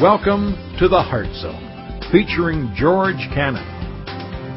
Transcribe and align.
Welcome 0.00 0.54
to 0.78 0.86
the 0.86 1.02
Heart 1.02 1.34
Zone, 1.42 1.58
featuring 2.12 2.72
George 2.76 3.18
Cannon. 3.34 3.66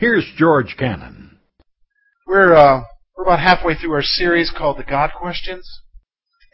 Here's 0.00 0.26
George 0.36 0.74
Cannon. 0.76 1.38
We're 2.26 2.56
uh, 2.56 2.82
we're 3.16 3.22
about 3.22 3.38
halfway 3.38 3.76
through 3.76 3.92
our 3.92 4.02
series 4.02 4.50
called 4.50 4.78
the 4.78 4.82
God 4.82 5.10
Questions, 5.16 5.82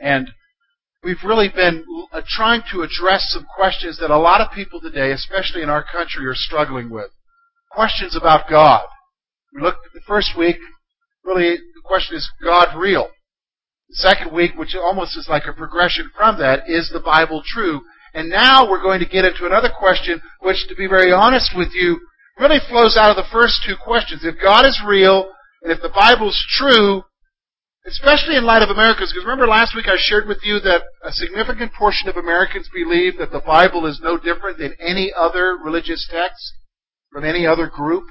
and 0.01 0.31
we've 1.03 1.23
really 1.25 1.49
been 1.49 1.85
uh, 2.13 2.23
trying 2.27 2.63
to 2.73 2.83
address 2.83 3.27
some 3.29 3.47
questions 3.57 3.99
that 4.01 4.11
a 4.11 4.19
lot 4.19 4.41
of 4.41 4.53
people 4.53 4.81
today, 4.81 5.13
especially 5.13 5.63
in 5.63 5.71
our 5.71 5.85
country, 5.85 6.27
are 6.27 6.35
struggling 6.35 6.91
with. 6.91 7.11
Questions 7.71 8.17
about 8.17 8.49
God. 8.49 8.87
We 9.55 9.63
looked 9.63 9.87
at 9.87 9.93
the 9.93 10.01
first 10.07 10.37
week 10.37 10.57
really 11.25 11.57
the 11.57 11.81
question 11.85 12.17
is 12.17 12.31
God 12.43 12.77
real? 12.77 13.09
The 13.89 13.97
second 13.97 14.33
week, 14.33 14.53
which 14.57 14.75
almost 14.77 15.17
is 15.17 15.29
like 15.29 15.45
a 15.49 15.53
progression 15.53 16.11
from 16.17 16.39
that, 16.39 16.69
is 16.69 16.91
the 16.93 17.01
Bible 17.01 17.43
true? 17.45 17.81
And 18.15 18.29
now 18.29 18.69
we're 18.69 18.83
going 18.83 19.01
to 19.01 19.09
get 19.09 19.25
into 19.25 19.47
another 19.47 19.71
question, 19.77 20.23
which, 20.41 20.69
to 20.69 20.75
be 20.77 20.87
very 20.87 21.13
honest 21.13 21.53
with 21.57 21.69
you, 21.75 22.01
really 22.39 22.61
flows 22.69 22.97
out 22.97 23.11
of 23.11 23.17
the 23.17 23.31
first 23.33 23.65
two 23.67 23.75
questions. 23.77 24.25
If 24.25 24.41
God 24.41 24.67
is 24.67 24.81
real, 24.87 25.31
and 25.63 25.73
if 25.73 25.83
the 25.83 25.93
Bible 25.95 26.29
is 26.29 26.47
true, 26.51 27.03
especially 27.87 28.37
in 28.37 28.45
light 28.45 28.63
of 28.63 28.71
Americans, 28.71 29.13
because 29.13 29.25
remember 29.25 29.47
last 29.47 29.75
week 29.77 29.87
I 29.89 29.97
shared 29.99 30.27
with 30.27 30.39
you 30.43 30.59
that 30.61 30.83
a 31.03 31.13
significant 31.13 31.73
portion 31.75 32.09
of 32.09 32.17
Americans 32.17 32.69
believe 32.73 33.19
that 33.19 33.31
the 33.31 33.45
Bible 33.45 33.87
is 33.87 34.01
no 34.03 34.17
different 34.17 34.59
than 34.59 34.75
any 34.81 35.13
other 35.15 35.57
religious 35.63 36.09
text 36.11 36.55
from 37.13 37.25
any 37.25 37.47
other 37.47 37.67
group. 37.69 38.05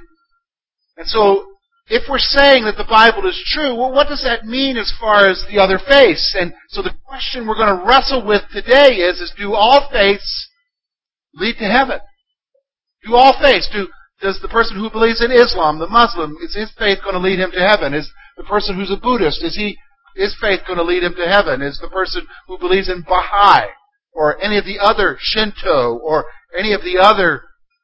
And 0.95 1.07
so 1.07 1.45
if 1.87 2.03
we're 2.07 2.19
saying 2.19 2.65
that 2.65 2.77
the 2.77 2.87
Bible 2.87 3.27
is 3.27 3.41
true, 3.47 3.75
well, 3.75 3.91
what 3.91 4.07
does 4.07 4.23
that 4.23 4.45
mean 4.45 4.77
as 4.77 4.93
far 4.99 5.27
as 5.27 5.43
the 5.49 5.59
other 5.59 5.79
faiths? 5.79 6.35
And 6.39 6.53
so 6.69 6.81
the 6.81 6.93
question 7.05 7.47
we're 7.47 7.57
going 7.57 7.75
to 7.75 7.85
wrestle 7.85 8.25
with 8.25 8.43
today 8.53 9.01
is, 9.01 9.19
is 9.19 9.33
do 9.37 9.53
all 9.53 9.89
faiths 9.91 10.49
lead 11.33 11.57
to 11.57 11.65
heaven? 11.65 11.99
Do 13.05 13.15
all 13.15 13.33
faiths, 13.41 13.69
do, 13.73 13.87
does 14.21 14.39
the 14.41 14.47
person 14.47 14.77
who 14.77 14.89
believes 14.89 15.21
in 15.21 15.31
Islam, 15.31 15.79
the 15.79 15.89
Muslim, 15.89 16.37
is 16.41 16.55
his 16.55 16.71
faith 16.77 16.99
going 17.03 17.15
to 17.15 17.19
lead 17.19 17.39
him 17.39 17.51
to 17.51 17.59
heaven? 17.59 17.93
Is 17.93 18.09
the 18.37 18.43
person 18.43 18.75
who's 18.75 18.91
a 18.91 18.97
Buddhist, 18.97 19.43
is 19.43 19.55
he, 19.55 19.77
is 20.15 20.35
faith 20.39 20.61
going 20.67 20.77
to 20.77 20.83
lead 20.83 21.03
him 21.03 21.15
to 21.15 21.27
heaven? 21.27 21.61
Is 21.61 21.79
the 21.81 21.89
person 21.89 22.27
who 22.47 22.57
believes 22.57 22.89
in 22.89 23.03
Baha'i, 23.03 23.67
or 24.13 24.41
any 24.41 24.57
of 24.57 24.65
the 24.65 24.79
other 24.79 25.17
Shinto, 25.19 25.97
or 25.97 26.25
any 26.57 26.73
of 26.73 26.81
the 26.81 26.97
other 26.99 27.43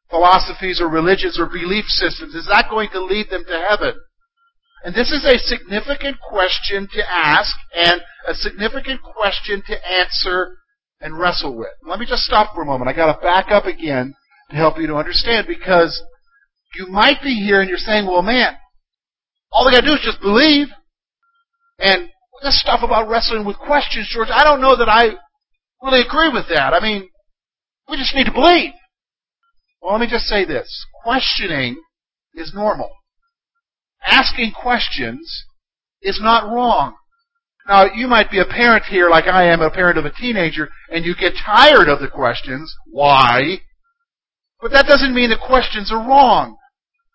philosophies 0.10 0.82
or 0.82 0.90
religions 0.90 1.40
or 1.40 1.46
belief 1.46 1.86
systems? 1.88 2.36
Is 2.36 2.48
that 2.48 2.70
going 2.70 2.90
to 2.92 3.04
lead 3.04 3.30
them 3.30 3.44
to 3.48 3.66
heaven? 3.68 3.94
And 4.84 4.96
this 4.96 5.12
is 5.12 5.26
a 5.26 5.38
significant 5.38 6.18
question 6.22 6.88
to 6.94 7.12
ask 7.12 7.56
and 7.76 8.02
a 8.28 8.34
significant 8.34 9.02
question 9.02 9.62
to 9.68 9.92
answer 9.92 10.56
and 11.02 11.18
wrestle 11.18 11.58
with. 11.58 11.70
Let 11.86 12.00
me 12.00 12.06
just 12.06 12.24
stop 12.24 12.54
for 12.54 12.62
a 12.62 12.66
moment. 12.66 12.90
I 12.90 12.94
got 12.94 13.14
to 13.14 13.22
back 13.22 13.52
up 13.52 13.66
again 13.66 14.14
to 14.50 14.56
help 14.56 14.78
you 14.78 14.88
to 14.88 14.96
understand 14.96 15.48
because 15.48 16.02
you 16.76 16.88
might 16.88 17.22
be 17.22 17.36
here 17.36 17.62
and 17.62 17.70
you're 17.70 17.78
saying, 17.78 18.06
well, 18.06 18.22
man, 18.22 18.54
all 19.52 19.66
they 19.66 19.72
got 19.72 19.82
to 19.82 19.88
do 19.88 19.94
is 19.94 20.02
just 20.04 20.22
believe. 20.22 20.68
And 21.80 22.10
this 22.44 22.60
stuff 22.60 22.82
about 22.84 23.10
wrestling 23.10 23.46
with 23.46 23.58
questions, 23.58 24.10
George, 24.12 24.30
I 24.32 24.44
don't 24.44 24.62
know 24.62 24.76
that 24.76 24.90
I 24.90 25.16
really 25.82 26.02
agree 26.02 26.30
with 26.30 26.46
that. 26.50 26.74
I 26.74 26.80
mean, 26.80 27.10
we 27.90 27.98
just 27.98 28.16
need 28.16 28.26
to 28.26 28.34
believe. 28.34 28.72
Well, 29.82 29.94
let 29.94 30.02
me 30.02 30.08
just 30.10 30.26
say 30.26 30.46
this. 30.46 30.86
Questioning 31.04 31.82
is 32.34 32.54
normal. 32.54 32.90
Asking 34.04 34.52
questions 34.52 35.46
is 36.02 36.20
not 36.22 36.54
wrong. 36.54 36.96
Now, 37.68 37.86
you 37.94 38.08
might 38.08 38.32
be 38.32 38.40
a 38.40 38.46
parent 38.46 38.86
here 38.86 39.10
like 39.10 39.26
I 39.26 39.46
am, 39.46 39.62
a 39.62 39.70
parent 39.70 39.98
of 39.98 40.06
a 40.06 40.12
teenager, 40.12 40.70
and 40.92 41.06
you 41.06 41.16
get 41.16 41.34
tired 41.46 41.88
of 41.88 42.00
the 42.00 42.08
questions. 42.08 42.74
Why? 42.88 43.60
But 44.62 44.72
that 44.72 44.88
doesn't 44.88 45.14
mean 45.14 45.30
the 45.30 45.38
questions 45.38 45.92
are 45.92 46.08
wrong. 46.08 46.58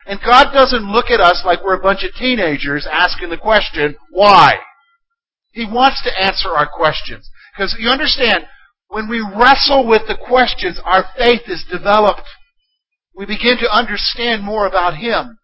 And 0.06 0.20
God 0.24 0.52
doesn't 0.52 0.90
look 0.90 1.10
at 1.10 1.20
us 1.20 1.42
like 1.44 1.64
we're 1.64 1.78
a 1.78 1.82
bunch 1.82 2.04
of 2.04 2.14
teenagers 2.14 2.86
asking 2.90 3.30
the 3.30 3.38
question, 3.38 3.96
why? 4.10 4.54
He 5.52 5.66
wants 5.66 6.02
to 6.02 6.20
answer 6.20 6.50
our 6.50 6.68
questions. 6.68 7.30
Because 7.56 7.74
you 7.78 7.88
understand, 7.88 8.44
when 8.88 9.08
we 9.08 9.20
wrestle 9.20 9.86
with 9.86 10.02
the 10.08 10.16
questions, 10.16 10.80
our 10.84 11.04
faith 11.16 11.42
is 11.46 11.64
developed 11.70 12.22
we 13.14 13.26
begin 13.26 13.58
to 13.58 13.70
understand 13.70 14.42
more 14.42 14.66
about 14.66 14.96
Him. 14.96 15.38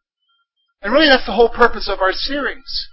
And 0.82 0.92
really 0.92 1.08
that's 1.08 1.26
the 1.26 1.34
whole 1.34 1.50
purpose 1.50 1.88
of 1.88 2.00
our 2.00 2.12
series, 2.12 2.88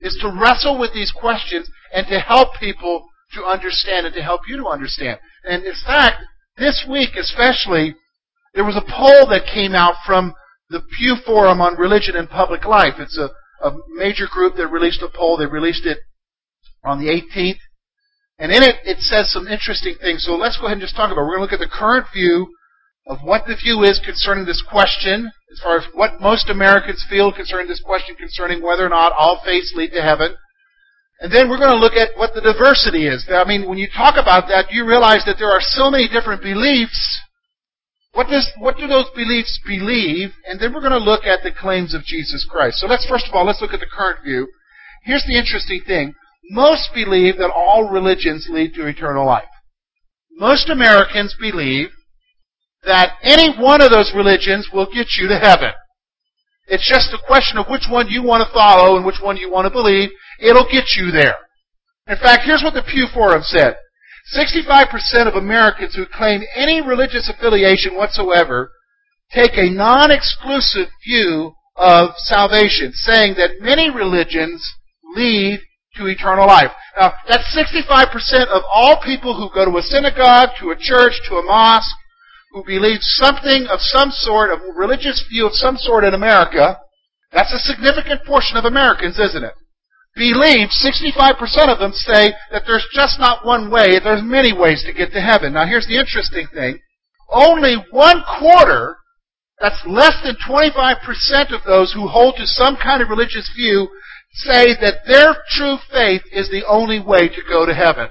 is 0.00 0.18
to 0.20 0.28
wrestle 0.28 0.78
with 0.78 0.92
these 0.92 1.12
questions 1.12 1.70
and 1.94 2.06
to 2.08 2.20
help 2.20 2.54
people 2.60 3.08
to 3.32 3.44
understand 3.44 4.06
and 4.06 4.14
to 4.14 4.22
help 4.22 4.42
you 4.46 4.58
to 4.58 4.66
understand. 4.66 5.18
And 5.44 5.64
in 5.64 5.74
fact, 5.86 6.22
this 6.58 6.84
week 6.88 7.10
especially, 7.16 7.94
there 8.54 8.64
was 8.64 8.76
a 8.76 8.82
poll 8.82 9.26
that 9.30 9.50
came 9.52 9.74
out 9.74 9.94
from 10.04 10.34
the 10.72 10.82
Pew 10.98 11.16
Forum 11.24 11.60
on 11.60 11.78
Religion 11.78 12.16
and 12.16 12.28
Public 12.28 12.64
Life. 12.64 12.94
It's 12.98 13.18
a, 13.18 13.30
a 13.64 13.76
major 13.94 14.26
group 14.26 14.56
that 14.56 14.66
released 14.66 15.02
a 15.02 15.08
poll. 15.08 15.36
They 15.36 15.46
released 15.46 15.86
it 15.86 15.98
on 16.82 16.98
the 16.98 17.12
18th. 17.12 17.60
And 18.38 18.50
in 18.50 18.62
it, 18.62 18.76
it 18.84 18.98
says 18.98 19.30
some 19.30 19.46
interesting 19.46 19.94
things. 20.00 20.24
So 20.24 20.32
let's 20.34 20.58
go 20.58 20.66
ahead 20.66 20.78
and 20.78 20.82
just 20.82 20.96
talk 20.96 21.12
about 21.12 21.20
it. 21.20 21.24
We're 21.24 21.36
going 21.36 21.46
to 21.46 21.54
look 21.54 21.60
at 21.60 21.62
the 21.62 21.70
current 21.70 22.06
view 22.12 22.48
of 23.06 23.18
what 23.22 23.46
the 23.46 23.54
view 23.54 23.82
is 23.82 24.00
concerning 24.04 24.46
this 24.46 24.62
question, 24.62 25.30
as 25.52 25.60
far 25.60 25.76
as 25.76 25.84
what 25.92 26.20
most 26.20 26.48
Americans 26.48 27.04
feel 27.08 27.32
concerning 27.32 27.68
this 27.68 27.82
question 27.84 28.16
concerning 28.16 28.62
whether 28.62 28.86
or 28.86 28.88
not 28.88 29.12
all 29.12 29.42
faiths 29.44 29.74
lead 29.76 29.90
to 29.92 30.02
heaven. 30.02 30.34
And 31.20 31.30
then 31.30 31.48
we're 31.48 31.58
going 31.58 31.70
to 31.70 31.78
look 31.78 31.94
at 31.94 32.16
what 32.16 32.34
the 32.34 32.40
diversity 32.40 33.06
is. 33.06 33.24
I 33.28 33.44
mean, 33.44 33.68
when 33.68 33.78
you 33.78 33.86
talk 33.86 34.14
about 34.18 34.48
that, 34.48 34.72
you 34.72 34.86
realize 34.86 35.22
that 35.26 35.36
there 35.38 35.50
are 35.50 35.60
so 35.60 35.90
many 35.90 36.08
different 36.08 36.42
beliefs. 36.42 36.98
What 38.12 38.28
does, 38.28 38.50
what 38.58 38.76
do 38.76 38.86
those 38.86 39.08
beliefs 39.16 39.58
believe? 39.66 40.30
And 40.46 40.60
then 40.60 40.72
we're 40.72 40.80
going 40.80 40.92
to 40.92 40.98
look 40.98 41.24
at 41.24 41.42
the 41.42 41.50
claims 41.50 41.94
of 41.94 42.04
Jesus 42.04 42.46
Christ. 42.48 42.78
So 42.78 42.86
let's 42.86 43.06
first 43.06 43.26
of 43.28 43.34
all, 43.34 43.46
let's 43.46 43.62
look 43.62 43.72
at 43.72 43.80
the 43.80 43.86
current 43.86 44.22
view. 44.24 44.48
Here's 45.04 45.24
the 45.26 45.38
interesting 45.38 45.80
thing. 45.86 46.14
Most 46.50 46.90
believe 46.94 47.38
that 47.38 47.50
all 47.50 47.90
religions 47.90 48.48
lead 48.50 48.74
to 48.74 48.86
eternal 48.86 49.24
life. 49.24 49.44
Most 50.32 50.68
Americans 50.68 51.34
believe 51.40 51.88
that 52.84 53.16
any 53.22 53.54
one 53.58 53.80
of 53.80 53.90
those 53.90 54.12
religions 54.14 54.68
will 54.72 54.86
get 54.86 55.06
you 55.18 55.28
to 55.28 55.38
heaven. 55.38 55.72
It's 56.66 56.88
just 56.88 57.14
a 57.14 57.26
question 57.26 57.58
of 57.58 57.66
which 57.68 57.86
one 57.90 58.08
you 58.08 58.22
want 58.22 58.46
to 58.46 58.52
follow 58.52 58.96
and 58.96 59.04
which 59.04 59.20
one 59.22 59.36
you 59.36 59.50
want 59.50 59.66
to 59.66 59.70
believe. 59.70 60.10
It'll 60.40 60.68
get 60.70 60.84
you 60.96 61.10
there. 61.10 61.36
In 62.08 62.16
fact, 62.16 62.42
here's 62.44 62.62
what 62.62 62.74
the 62.74 62.82
Pew 62.82 63.06
Forum 63.12 63.42
said. 63.44 63.76
65% 64.36 65.26
of 65.26 65.34
Americans 65.34 65.94
who 65.94 66.06
claim 66.06 66.42
any 66.54 66.80
religious 66.80 67.28
affiliation 67.28 67.96
whatsoever 67.96 68.70
take 69.32 69.56
a 69.56 69.70
non-exclusive 69.70 70.88
view 71.04 71.52
of 71.76 72.10
salvation, 72.16 72.92
saying 72.92 73.34
that 73.36 73.60
many 73.60 73.90
religions 73.90 74.62
lead 75.14 75.60
to 75.96 76.06
eternal 76.06 76.46
life. 76.46 76.70
Now, 76.98 77.14
that's 77.28 77.56
65% 77.56 78.46
of 78.48 78.62
all 78.72 79.02
people 79.02 79.34
who 79.36 79.54
go 79.54 79.70
to 79.70 79.78
a 79.78 79.82
synagogue, 79.82 80.50
to 80.60 80.70
a 80.70 80.76
church, 80.78 81.20
to 81.28 81.36
a 81.36 81.42
mosque, 81.42 81.96
who 82.52 82.64
believe 82.64 82.98
something 83.00 83.66
of 83.68 83.80
some 83.80 84.10
sort, 84.10 84.50
of 84.50 84.60
religious 84.76 85.24
view 85.28 85.46
of 85.46 85.54
some 85.54 85.76
sort 85.76 86.04
in 86.04 86.12
America, 86.12 86.78
that's 87.32 87.52
a 87.52 87.58
significant 87.58 88.24
portion 88.26 88.58
of 88.58 88.64
Americans, 88.64 89.18
isn't 89.18 89.44
it? 89.44 89.54
Believe 90.14 90.68
65% 90.68 91.72
of 91.72 91.78
them 91.78 91.92
say 91.92 92.34
that 92.50 92.64
there's 92.66 92.86
just 92.92 93.18
not 93.18 93.46
one 93.46 93.70
way, 93.70 93.98
there's 93.98 94.22
many 94.22 94.52
ways 94.52 94.84
to 94.84 94.92
get 94.92 95.10
to 95.12 95.20
heaven. 95.20 95.54
Now 95.54 95.66
here's 95.66 95.86
the 95.86 95.98
interesting 95.98 96.46
thing. 96.52 96.80
Only 97.30 97.76
one 97.90 98.22
quarter, 98.38 98.96
that's 99.58 99.82
less 99.86 100.14
than 100.22 100.36
25% 100.46 101.54
of 101.54 101.64
those 101.64 101.92
who 101.92 102.08
hold 102.08 102.36
to 102.36 102.46
some 102.46 102.76
kind 102.76 103.00
of 103.00 103.08
religious 103.08 103.50
view, 103.56 103.88
say 104.32 104.74
that 104.80 105.06
their 105.06 105.36
true 105.48 105.76
faith 105.90 106.22
is 106.30 106.50
the 106.50 106.66
only 106.66 107.00
way 107.00 107.28
to 107.28 107.42
go 107.48 107.64
to 107.64 107.74
heaven. 107.74 108.08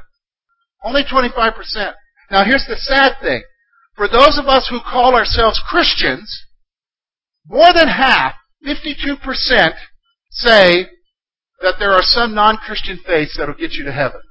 Only 0.83 1.03
25%. 1.03 1.53
Now 2.31 2.43
here's 2.45 2.65
the 2.67 2.77
sad 2.77 3.13
thing 3.21 3.43
for 3.95 4.07
those 4.07 4.39
of 4.39 4.47
us 4.47 4.67
who 4.69 4.79
call 4.79 5.13
ourselves 5.13 5.61
Christians, 5.69 6.45
more 7.45 7.73
than 7.75 7.87
half, 7.87 8.33
52%, 8.65 9.73
say 10.31 10.87
that 11.61 11.75
there 11.79 11.91
are 11.91 12.03
some 12.03 12.33
non-Christian 12.33 12.99
faiths 13.05 13.37
that 13.37 13.47
will 13.47 13.55
get 13.55 13.73
you 13.73 13.85
to 13.85 13.91
heaven. 13.91 14.21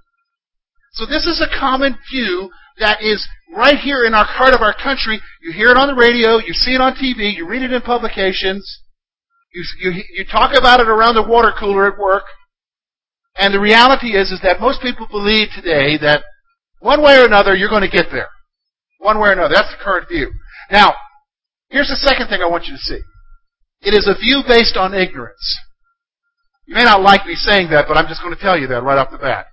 So 0.92 1.06
this 1.06 1.26
is 1.26 1.40
a 1.40 1.58
common 1.58 1.96
view 2.10 2.50
that 2.78 3.02
is 3.02 3.26
right 3.54 3.78
here 3.78 4.04
in 4.04 4.14
our 4.14 4.24
heart 4.24 4.54
of 4.54 4.60
our 4.60 4.74
country. 4.74 5.20
You 5.42 5.52
hear 5.52 5.70
it 5.70 5.76
on 5.76 5.88
the 5.88 5.94
radio, 5.94 6.38
you 6.38 6.52
see 6.52 6.74
it 6.74 6.80
on 6.80 6.94
TV, 6.94 7.34
you 7.34 7.48
read 7.48 7.62
it 7.62 7.72
in 7.72 7.82
publications, 7.82 8.82
you, 9.52 9.62
you, 9.80 10.02
you 10.14 10.24
talk 10.24 10.56
about 10.56 10.80
it 10.80 10.88
around 10.88 11.14
the 11.14 11.26
water 11.26 11.52
cooler 11.58 11.92
at 11.92 11.98
work. 11.98 12.24
And 13.36 13.54
the 13.54 13.60
reality 13.60 14.16
is, 14.16 14.30
is 14.30 14.40
that 14.42 14.60
most 14.60 14.82
people 14.82 15.06
believe 15.10 15.48
today 15.54 15.96
that 15.98 16.24
one 16.80 17.02
way 17.02 17.16
or 17.18 17.24
another 17.24 17.54
you're 17.54 17.68
going 17.68 17.88
to 17.88 17.96
get 17.96 18.06
there. 18.10 18.28
One 18.98 19.20
way 19.20 19.30
or 19.30 19.32
another. 19.32 19.54
That's 19.54 19.70
the 19.70 19.82
current 19.82 20.08
view. 20.08 20.32
Now, 20.70 20.94
here's 21.68 21.88
the 21.88 21.96
second 21.96 22.28
thing 22.28 22.42
I 22.42 22.48
want 22.48 22.66
you 22.66 22.74
to 22.74 22.78
see. 22.78 23.00
It 23.82 23.94
is 23.94 24.06
a 24.06 24.18
view 24.18 24.42
based 24.46 24.76
on 24.76 24.94
ignorance. 24.94 25.58
You 26.70 26.76
may 26.76 26.84
not 26.84 27.02
like 27.02 27.26
me 27.26 27.34
saying 27.34 27.70
that, 27.75 27.90
but 27.90 27.99
I'm 27.99 28.06
just 28.06 28.22
going 28.22 28.32
to 28.32 28.40
tell 28.40 28.55
you 28.56 28.69
that 28.69 28.87
right 28.87 28.96
off 28.96 29.11
the 29.11 29.19
bat. 29.19 29.46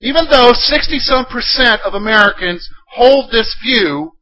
Even 0.00 0.24
though 0.32 0.56
60 0.56 0.98
some 1.04 1.26
percent 1.26 1.82
of 1.84 1.92
Americans 1.92 2.72
hold 2.88 3.30
this 3.30 3.54
view, 3.60 4.12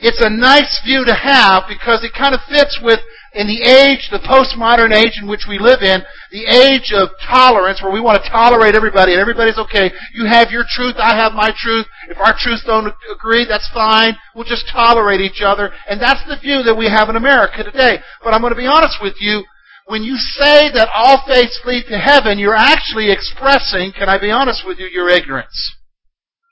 it's 0.00 0.24
a 0.24 0.32
nice 0.32 0.80
view 0.82 1.04
to 1.04 1.12
have 1.12 1.64
because 1.68 2.02
it 2.08 2.16
kind 2.16 2.32
of 2.32 2.40
fits 2.48 2.80
with 2.82 3.00
in 3.36 3.46
the 3.46 3.60
age, 3.68 4.08
the 4.08 4.24
postmodern 4.24 4.96
age 4.96 5.20
in 5.20 5.28
which 5.28 5.44
we 5.44 5.60
live 5.60 5.84
in, 5.84 6.00
the 6.32 6.48
age 6.48 6.88
of 6.96 7.12
tolerance 7.20 7.84
where 7.84 7.92
we 7.92 8.00
want 8.00 8.16
to 8.16 8.30
tolerate 8.32 8.74
everybody 8.74 9.12
and 9.12 9.20
everybody's 9.20 9.60
okay. 9.60 9.92
You 10.16 10.24
have 10.24 10.50
your 10.50 10.64
truth, 10.64 10.96
I 10.96 11.14
have 11.20 11.36
my 11.36 11.52
truth. 11.52 11.84
If 12.08 12.16
our 12.16 12.32
truths 12.32 12.64
don't 12.64 12.92
agree, 13.12 13.44
that's 13.44 13.68
fine. 13.76 14.16
We'll 14.34 14.48
just 14.48 14.64
tolerate 14.72 15.20
each 15.20 15.44
other. 15.44 15.68
And 15.84 16.00
that's 16.00 16.24
the 16.24 16.40
view 16.40 16.64
that 16.64 16.74
we 16.74 16.88
have 16.88 17.12
in 17.12 17.16
America 17.16 17.62
today. 17.62 18.00
But 18.24 18.32
I'm 18.32 18.40
going 18.40 18.56
to 18.56 18.58
be 18.58 18.66
honest 18.66 18.96
with 19.04 19.20
you. 19.20 19.44
When 19.86 20.02
you 20.02 20.16
say 20.16 20.70
that 20.72 20.88
all 20.94 21.24
faiths 21.26 21.60
lead 21.64 21.84
to 21.88 21.98
heaven, 21.98 22.38
you're 22.38 22.56
actually 22.56 23.10
expressing, 23.10 23.92
can 23.92 24.08
I 24.08 24.18
be 24.18 24.30
honest 24.30 24.62
with 24.66 24.78
you, 24.78 24.86
your 24.86 25.08
ignorance. 25.08 25.76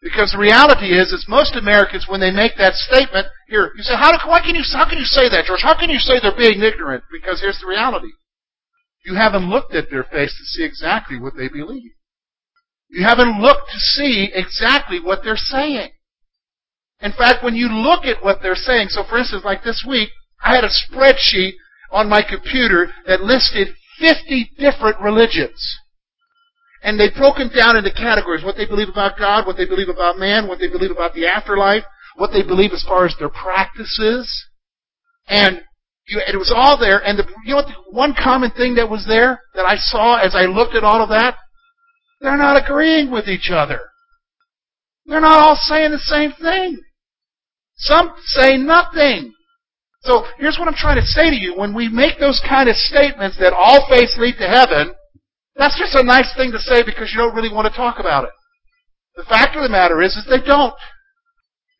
Because 0.02 0.32
the 0.32 0.38
reality 0.38 0.96
is, 0.96 1.12
is 1.12 1.26
most 1.28 1.56
Americans, 1.56 2.06
when 2.08 2.20
they 2.20 2.30
make 2.30 2.56
that 2.56 2.74
statement, 2.74 3.26
here, 3.48 3.72
you 3.76 3.82
say, 3.82 3.94
how, 3.94 4.10
do, 4.10 4.18
why 4.28 4.40
can 4.40 4.54
you, 4.54 4.64
how 4.72 4.88
can 4.88 4.98
you 4.98 5.04
say 5.04 5.28
that, 5.28 5.44
George? 5.44 5.62
How 5.62 5.78
can 5.78 5.90
you 5.90 5.98
say 5.98 6.18
they're 6.20 6.36
being 6.36 6.62
ignorant? 6.62 7.04
Because 7.12 7.40
here's 7.40 7.60
the 7.60 7.66
reality. 7.66 8.10
You 9.04 9.14
haven't 9.14 9.48
looked 9.48 9.74
at 9.74 9.90
their 9.90 10.04
face 10.04 10.34
to 10.36 10.44
see 10.44 10.64
exactly 10.64 11.18
what 11.18 11.34
they 11.36 11.48
believe. 11.48 11.92
You 12.88 13.04
haven't 13.04 13.40
looked 13.40 13.70
to 13.70 13.78
see 13.78 14.30
exactly 14.34 15.00
what 15.00 15.20
they're 15.22 15.36
saying. 15.36 15.90
In 17.00 17.12
fact, 17.12 17.44
when 17.44 17.54
you 17.54 17.68
look 17.68 18.04
at 18.04 18.22
what 18.22 18.40
they're 18.42 18.54
saying, 18.54 18.88
so 18.88 19.04
for 19.04 19.18
instance, 19.18 19.44
like 19.44 19.64
this 19.64 19.84
week, 19.86 20.10
I 20.42 20.54
had 20.54 20.64
a 20.64 20.68
spreadsheet 20.68 21.54
on 21.90 22.08
my 22.08 22.22
computer 22.22 22.92
that 23.06 23.22
listed 23.22 23.68
50 23.98 24.52
different 24.58 25.00
religions. 25.00 25.78
And 26.82 26.98
they 26.98 27.10
broke 27.10 27.36
them 27.36 27.50
down 27.54 27.76
into 27.76 27.92
categories 27.92 28.44
what 28.44 28.56
they 28.56 28.66
believe 28.66 28.88
about 28.88 29.18
God, 29.18 29.46
what 29.46 29.56
they 29.56 29.66
believe 29.66 29.88
about 29.90 30.18
man, 30.18 30.48
what 30.48 30.58
they 30.58 30.68
believe 30.68 30.90
about 30.90 31.14
the 31.14 31.26
afterlife, 31.26 31.84
what 32.16 32.32
they 32.32 32.42
believe 32.42 32.72
as 32.72 32.82
far 32.82 33.04
as 33.04 33.14
their 33.18 33.28
practices. 33.28 34.46
And 35.28 35.60
it 36.06 36.38
was 36.38 36.52
all 36.54 36.78
there. 36.78 36.98
And 37.04 37.18
the, 37.18 37.24
you 37.44 37.50
know 37.50 37.56
what? 37.56 37.66
The 37.66 37.74
one 37.90 38.14
common 38.14 38.50
thing 38.52 38.74
that 38.76 38.88
was 38.88 39.06
there 39.06 39.40
that 39.54 39.66
I 39.66 39.76
saw 39.76 40.16
as 40.16 40.34
I 40.34 40.46
looked 40.46 40.74
at 40.74 40.84
all 40.84 41.02
of 41.02 41.10
that? 41.10 41.36
They're 42.20 42.36
not 42.36 42.62
agreeing 42.62 43.10
with 43.10 43.28
each 43.28 43.50
other. 43.50 43.80
They're 45.06 45.20
not 45.20 45.42
all 45.42 45.56
saying 45.56 45.90
the 45.90 45.98
same 45.98 46.32
thing. 46.32 46.80
Some 47.76 48.12
say 48.24 48.56
nothing. 48.56 49.32
So 50.02 50.24
here's 50.38 50.58
what 50.58 50.68
I'm 50.68 50.74
trying 50.74 50.96
to 50.96 51.06
say 51.06 51.28
to 51.28 51.36
you. 51.36 51.56
When 51.56 51.74
we 51.74 51.88
make 51.88 52.18
those 52.18 52.40
kind 52.48 52.68
of 52.68 52.76
statements 52.76 53.36
that 53.38 53.52
all 53.52 53.86
faiths 53.88 54.16
lead 54.18 54.36
to 54.38 54.48
heaven, 54.48 54.94
that's 55.56 55.78
just 55.78 55.94
a 55.94 56.02
nice 56.02 56.32
thing 56.36 56.52
to 56.52 56.58
say 56.58 56.82
because 56.82 57.12
you 57.12 57.18
don't 57.18 57.34
really 57.34 57.52
want 57.52 57.68
to 57.68 57.76
talk 57.76 57.98
about 58.00 58.24
it. 58.24 58.30
The 59.16 59.24
fact 59.24 59.56
of 59.56 59.62
the 59.62 59.68
matter 59.68 60.00
is, 60.00 60.16
is 60.16 60.24
they 60.24 60.40
don't. 60.40 60.72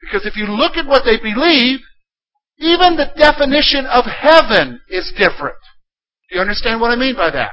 Because 0.02 0.26
if 0.26 0.37
you 0.37 0.44
look 0.44 0.76
at 0.76 0.87
what 0.87 1.05
they 1.05 1.17
believe, 1.17 1.81
even 2.58 2.96
the 2.96 3.08
definition 3.17 3.87
of 3.87 4.05
heaven 4.05 4.81
is 4.90 5.12
different. 5.16 5.56
Do 6.28 6.37
you 6.37 6.40
understand 6.43 6.81
what 6.81 6.90
I 6.90 6.96
mean 6.96 7.16
by 7.16 7.31
that? 7.31 7.52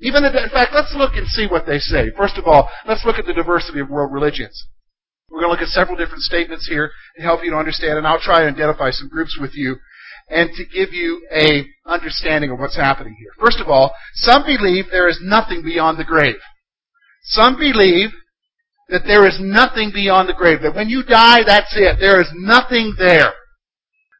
Even 0.00 0.24
the, 0.24 0.34
in 0.34 0.50
fact, 0.50 0.74
let's 0.74 0.94
look 0.96 1.14
and 1.14 1.28
see 1.28 1.46
what 1.46 1.64
they 1.64 1.78
say. 1.78 2.10
First 2.16 2.36
of 2.38 2.46
all, 2.46 2.68
let's 2.88 3.04
look 3.04 3.18
at 3.18 3.26
the 3.26 3.32
diversity 3.32 3.78
of 3.78 3.88
world 3.88 4.12
religions. 4.12 4.66
We're 5.30 5.40
going 5.40 5.48
to 5.48 5.52
look 5.52 5.62
at 5.62 5.72
several 5.72 5.96
different 5.96 6.22
statements 6.22 6.66
here 6.68 6.90
to 7.16 7.22
help 7.22 7.44
you 7.44 7.52
to 7.52 7.56
understand, 7.56 7.98
and 7.98 8.06
I'll 8.06 8.20
try 8.20 8.42
and 8.42 8.54
identify 8.54 8.90
some 8.90 9.08
groups 9.08 9.38
with 9.40 9.54
you 9.54 9.76
and 10.32 10.50
to 10.56 10.64
give 10.64 10.92
you 10.92 11.26
a 11.30 11.66
understanding 11.86 12.50
of 12.50 12.58
what's 12.58 12.76
happening 12.76 13.14
here. 13.18 13.30
First 13.38 13.60
of 13.60 13.68
all, 13.68 13.94
some 14.14 14.44
believe 14.44 14.86
there 14.90 15.08
is 15.08 15.20
nothing 15.22 15.62
beyond 15.62 15.98
the 15.98 16.04
grave. 16.04 16.40
Some 17.24 17.56
believe 17.56 18.10
that 18.88 19.02
there 19.06 19.26
is 19.26 19.38
nothing 19.40 19.90
beyond 19.92 20.28
the 20.28 20.34
grave. 20.34 20.62
That 20.62 20.74
when 20.74 20.88
you 20.88 21.02
die, 21.02 21.40
that's 21.46 21.74
it. 21.76 21.98
There 22.00 22.20
is 22.20 22.28
nothing 22.34 22.94
there. 22.98 23.32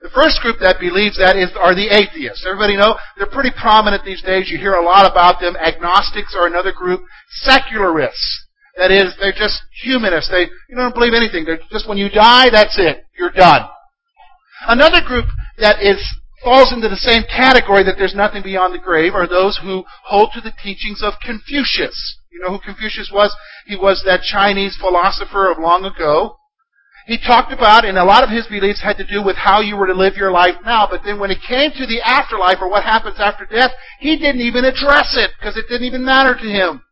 The 0.03 0.11
first 0.11 0.41
group 0.43 0.59
that 0.61 0.81
believes 0.81 1.17
that 1.19 1.37
is 1.37 1.51
are 1.55 1.75
the 1.75 1.89
atheists. 1.89 2.45
Everybody 2.45 2.77
know 2.77 2.99
they're 3.17 3.31
pretty 3.31 3.55
prominent 3.55 4.05
these 4.05 4.23
days. 4.23 4.51
You 4.51 4.59
hear 4.59 4.75
a 4.75 4.85
lot 4.85 5.07
about 5.07 5.41
them. 5.41 5.55
Agnostics 5.57 6.35
are 6.37 6.47
another 6.47 6.73
group. 6.73 7.03
Secularists. 7.47 8.47
That 8.77 8.91
is, 8.91 9.15
they're 9.21 9.37
just 9.37 9.63
humanists. 9.85 10.31
They 10.31 10.49
you 10.69 10.77
don't 10.77 10.95
believe 10.95 11.15
anything. 11.15 11.45
They're 11.45 11.61
just 11.71 11.89
when 11.89 11.99
you 11.99 12.09
die, 12.09 12.51
that's 12.51 12.79
it. 12.79 13.05
You're 13.17 13.31
done. 13.31 13.69
Another 14.67 15.03
group 15.07 15.27
that 15.63 15.81
is 15.81 15.97
falls 16.43 16.73
into 16.73 16.89
the 16.89 16.97
same 16.97 17.23
category 17.31 17.85
that 17.85 17.95
there's 17.97 18.15
nothing 18.15 18.43
beyond 18.43 18.75
the 18.75 18.83
grave 18.83 19.15
are 19.15 19.29
those 19.29 19.59
who 19.63 19.85
hold 20.05 20.31
to 20.35 20.41
the 20.41 20.53
teachings 20.63 21.01
of 21.03 21.15
Confucius. 21.23 22.19
You 22.31 22.41
know 22.41 22.51
who 22.51 22.59
Confucius 22.59 23.11
was? 23.15 23.35
He 23.67 23.77
was 23.77 24.03
that 24.05 24.23
Chinese 24.23 24.77
philosopher 24.77 25.51
of 25.51 25.59
long 25.59 25.85
ago. 25.85 26.37
He 27.07 27.19
talked 27.19 27.53
about, 27.53 27.85
and 27.85 27.99
a 27.99 28.05
lot 28.05 28.23
of 28.23 28.31
his 28.31 28.47
beliefs 28.47 28.83
had 28.83 28.97
to 28.99 29.07
do 29.07 29.23
with 29.23 29.37
how 29.37 29.61
you 29.61 29.77
were 29.77 29.87
to 29.87 29.95
live 29.95 30.17
your 30.17 30.31
life 30.31 30.55
now, 30.65 30.87
but 30.89 31.03
then 31.05 31.19
when 31.19 31.31
it 31.31 31.39
came 31.47 31.71
to 31.73 31.87
the 31.87 32.01
afterlife 32.01 32.59
or 32.61 32.71
what 32.71 32.85
happens 32.85 33.17
after 33.19 33.45
death, 33.45 33.73
he 33.99 34.17
didn't 34.17 34.41
even 34.41 34.65
address 34.65 35.15
it 35.19 35.31
because 35.39 35.57
it 35.57 35.67
didn't 35.69 35.87
even 35.87 36.05
matter 36.05 36.35
to 36.35 36.49
him. 36.49 36.83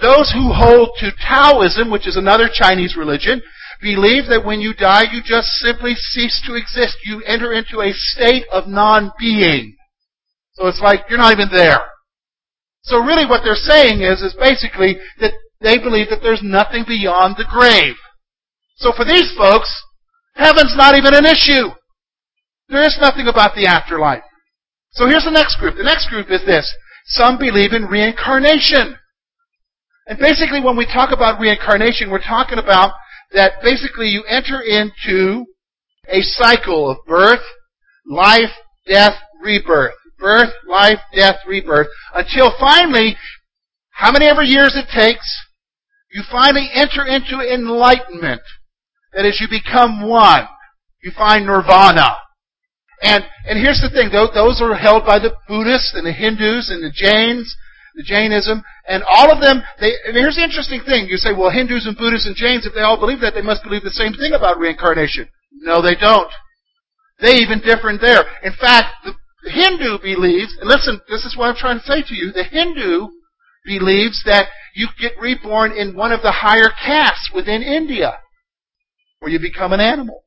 Those 0.00 0.32
who 0.32 0.52
hold 0.52 0.90
to 1.00 1.12
Taoism, 1.12 1.90
which 1.90 2.06
is 2.06 2.16
another 2.16 2.48
Chinese 2.52 2.96
religion, 2.96 3.42
believe 3.80 4.26
that 4.28 4.44
when 4.44 4.60
you 4.60 4.74
die, 4.74 5.04
you 5.12 5.22
just 5.24 5.48
simply 5.60 5.94
cease 5.94 6.42
to 6.46 6.54
exist. 6.54 6.98
You 7.04 7.22
enter 7.22 7.52
into 7.52 7.80
a 7.80 7.92
state 7.92 8.44
of 8.50 8.68
non-being. 8.68 9.76
So 10.54 10.66
it's 10.66 10.80
like 10.80 11.06
you're 11.08 11.18
not 11.18 11.32
even 11.32 11.48
there. 11.50 11.80
So 12.82 12.98
really 12.98 13.26
what 13.26 13.42
they're 13.42 13.54
saying 13.54 14.02
is, 14.02 14.20
is 14.20 14.34
basically 14.38 14.98
that 15.20 15.32
they 15.60 15.78
believe 15.78 16.10
that 16.10 16.20
there's 16.22 16.42
nothing 16.42 16.84
beyond 16.86 17.36
the 17.36 17.48
grave. 17.50 17.96
So 18.76 18.92
for 18.92 19.04
these 19.04 19.32
folks, 19.36 19.70
heaven's 20.34 20.76
not 20.76 20.96
even 20.96 21.14
an 21.14 21.24
issue. 21.24 21.70
There 22.68 22.84
is 22.84 22.98
nothing 23.00 23.26
about 23.26 23.54
the 23.54 23.66
afterlife. 23.66 24.22
So 24.92 25.06
here's 25.06 25.24
the 25.24 25.30
next 25.30 25.58
group. 25.58 25.76
The 25.76 25.82
next 25.82 26.08
group 26.08 26.30
is 26.30 26.44
this. 26.44 26.72
Some 27.06 27.38
believe 27.38 27.72
in 27.72 27.84
reincarnation. 27.84 28.96
And 30.06 30.18
basically 30.18 30.60
when 30.60 30.76
we 30.76 30.86
talk 30.86 31.10
about 31.12 31.40
reincarnation, 31.40 32.10
we're 32.10 32.22
talking 32.22 32.58
about 32.58 32.92
that 33.32 33.62
basically 33.62 34.08
you 34.08 34.24
enter 34.24 34.60
into 34.60 35.46
a 36.08 36.20
cycle 36.22 36.90
of 36.90 36.98
birth, 37.06 37.42
life, 38.06 38.52
death, 38.86 39.14
rebirth. 39.42 39.94
Birth, 40.18 40.52
life, 40.68 41.00
death, 41.14 41.36
rebirth. 41.46 41.88
Until 42.14 42.52
finally, 42.58 43.16
how 43.90 44.12
many 44.12 44.26
ever 44.26 44.42
years 44.42 44.74
it 44.76 44.86
takes, 44.94 45.26
you 46.12 46.22
finally 46.30 46.68
enter 46.72 47.04
into 47.04 47.40
enlightenment. 47.40 48.40
That 49.12 49.26
is, 49.26 49.40
you 49.40 49.48
become 49.48 50.08
one. 50.08 50.46
You 51.02 51.12
find 51.16 51.46
nirvana. 51.46 52.16
And, 53.02 53.24
and 53.46 53.58
here's 53.58 53.82
the 53.82 53.90
thing, 53.90 54.10
those 54.10 54.62
are 54.62 54.74
held 54.74 55.04
by 55.04 55.18
the 55.18 55.34
Buddhists 55.46 55.92
and 55.94 56.06
the 56.06 56.12
Hindus 56.12 56.70
and 56.70 56.82
the 56.82 56.92
Jains 56.94 57.54
the 57.94 58.02
Jainism, 58.02 58.62
and 58.88 59.02
all 59.06 59.30
of 59.30 59.40
them, 59.40 59.62
they, 59.80 59.92
here's 60.10 60.36
the 60.36 60.42
interesting 60.42 60.82
thing. 60.84 61.06
You 61.06 61.16
say, 61.16 61.30
well, 61.32 61.50
Hindus 61.50 61.86
and 61.86 61.96
Buddhists 61.96 62.26
and 62.26 62.36
Jains, 62.36 62.66
if 62.66 62.74
they 62.74 62.82
all 62.82 62.98
believe 62.98 63.20
that, 63.20 63.34
they 63.34 63.42
must 63.42 63.62
believe 63.62 63.82
the 63.82 63.94
same 63.94 64.12
thing 64.14 64.32
about 64.32 64.58
reincarnation. 64.58 65.28
No, 65.52 65.80
they 65.80 65.94
don't. 65.94 66.30
They 67.20 67.38
even 67.38 67.60
differ 67.60 67.90
in 67.90 67.98
there. 68.02 68.24
In 68.42 68.52
fact, 68.58 69.06
the 69.06 69.14
Hindu 69.50 69.98
believes, 70.02 70.56
and 70.60 70.68
listen, 70.68 71.00
this 71.08 71.24
is 71.24 71.36
what 71.36 71.48
I'm 71.48 71.56
trying 71.56 71.78
to 71.78 71.86
say 71.86 72.02
to 72.02 72.14
you, 72.14 72.32
the 72.32 72.44
Hindu 72.44 73.08
believes 73.64 74.22
that 74.26 74.48
you 74.74 74.88
get 75.00 75.12
reborn 75.20 75.72
in 75.72 75.96
one 75.96 76.12
of 76.12 76.22
the 76.22 76.32
higher 76.32 76.70
castes 76.84 77.30
within 77.34 77.62
India, 77.62 78.18
where 79.20 79.30
you 79.30 79.38
become 79.38 79.72
an 79.72 79.80
animal. 79.80 80.24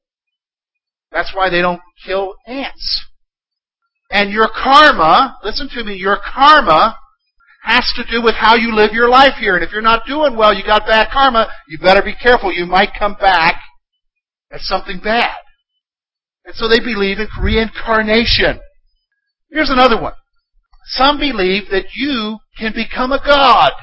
That's 1.12 1.34
why 1.36 1.50
they 1.50 1.62
don't 1.62 1.82
kill 2.06 2.36
ants. 2.48 3.06
And 4.10 4.32
your 4.32 4.48
karma, 4.48 5.38
listen 5.44 5.68
to 5.74 5.84
me, 5.84 5.96
your 5.96 6.18
karma 6.34 6.98
has 7.68 7.92
to 7.98 8.04
do 8.10 8.24
with 8.24 8.36
how 8.36 8.56
you 8.56 8.74
live 8.74 8.94
your 8.94 9.10
life 9.10 9.34
here. 9.40 9.56
And 9.56 9.64
if 9.64 9.74
you're 9.74 9.82
not 9.82 10.08
doing 10.08 10.38
well, 10.38 10.54
you 10.54 10.64
got 10.64 10.88
bad 10.88 11.10
karma, 11.12 11.48
you 11.68 11.78
better 11.78 12.02
be 12.02 12.16
careful. 12.16 12.52
You 12.52 12.66
might 12.66 12.92
come 12.98 13.16
back 13.20 13.62
as 14.52 14.66
something 14.66 15.02
bad. 15.04 15.36
And 16.46 16.56
so 16.56 16.70
they 16.70 16.80
believe 16.80 17.20
in 17.20 17.28
reincarnation. 17.42 18.62
Here's 19.52 19.70
another 19.70 20.02
one. 20.02 20.14
Some 20.86 21.20
believe 21.20 21.64
that 21.70 21.88
you 21.94 22.38
can 22.58 22.72
become 22.74 23.12
a 23.12 23.22
god. 23.24 23.74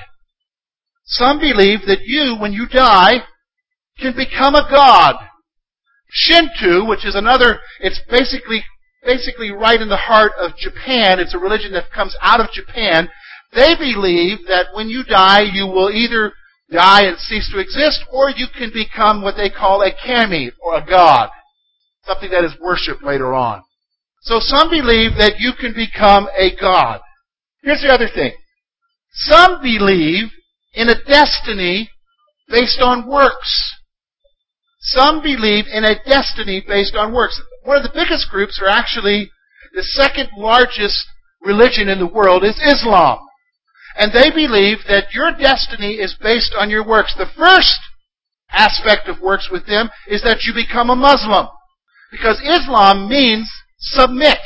Some 1.05 1.39
believe 1.39 1.81
that 1.87 2.01
you, 2.07 2.37
when 2.41 2.55
you 2.55 2.67
die, 2.67 3.25
can 4.01 4.17
become 4.17 4.55
a 4.55 4.67
god. 4.71 5.17
Shinto, 6.09 6.87
which 6.89 7.05
is 7.05 7.15
another, 7.15 7.59
it's 7.81 8.01
basically, 8.09 8.65
basically 9.05 9.51
right 9.51 9.81
in 9.81 9.91
the 9.91 9.99
heart 9.99 10.33
of 10.39 10.57
Japan. 10.57 11.21
It's 11.21 11.35
a 11.35 11.39
religion 11.39 11.73
that 11.73 11.93
comes 11.93 12.17
out 12.23 12.41
of 12.41 12.51
Japan 12.51 13.11
They 13.55 13.75
believe 13.79 14.47
that 14.49 14.67
when 14.75 14.89
you 14.89 15.05
die, 15.05 15.43
you 15.43 15.67
will 15.67 15.91
either 15.91 16.33
die 16.73 17.05
and 17.05 17.19
cease 17.19 17.51
to 17.53 17.61
exist, 17.61 18.05
or 18.13 18.31
you 18.31 18.47
can 18.57 18.71
become 18.73 19.23
what 19.23 19.37
they 19.37 19.51
call 19.51 19.83
a 19.83 19.93
kami, 19.93 20.51
or 20.61 20.77
a 20.77 20.87
god. 20.87 21.31
Something 22.05 22.31
that 22.31 22.45
is 22.45 22.55
worshipped 22.61 23.03
later 23.03 23.33
on. 23.33 23.63
So 24.23 24.39
some 24.41 24.71
believe 24.71 25.13
that 25.19 25.39
you 25.39 25.53
can 25.59 25.75
become 25.75 26.29
a 26.37 26.57
god. 26.59 27.01
Here's 27.63 27.83
the 27.83 27.93
other 27.93 28.09
thing. 28.13 28.33
Some 29.13 29.63
believe 29.63 30.31
in 30.75 30.89
a 30.89 31.05
destiny 31.05 31.91
based 32.49 32.81
on 32.81 33.09
works. 33.09 33.75
Some 34.81 35.23
believe 35.23 35.67
in 35.73 35.85
a 35.85 36.03
destiny 36.05 36.63
based 36.67 36.95
on 36.97 37.15
works. 37.15 37.41
One 37.63 37.77
of 37.77 37.83
the 37.83 37.93
biggest 37.95 38.29
groups 38.31 38.61
are 38.63 38.69
actually 38.69 39.31
the 39.75 39.83
second 39.83 40.31
largest 40.37 41.07
religion 41.41 41.89
in 41.89 41.99
the 41.99 42.07
world 42.07 42.45
is 42.45 42.61
Islam. 42.65 43.19
And 43.97 44.13
they 44.13 44.31
believe 44.31 44.79
that 44.89 45.13
your 45.15 45.33
destiny 45.33 45.95
is 45.95 46.17
based 46.21 46.55
on 46.59 46.71
your 46.71 46.87
works. 46.87 47.15
The 47.17 47.31
first 47.37 47.79
aspect 48.51 49.09
of 49.09 49.21
works 49.21 49.49
with 49.51 49.67
them 49.67 49.91
is 50.09 50.23
that 50.23 50.43
you 50.45 50.55
become 50.55 50.91
a 50.91 50.97
Muslim. 50.97 51.47
Because 52.11 52.41
Islam 52.45 53.09
means 53.09 53.51
submit. 53.79 54.39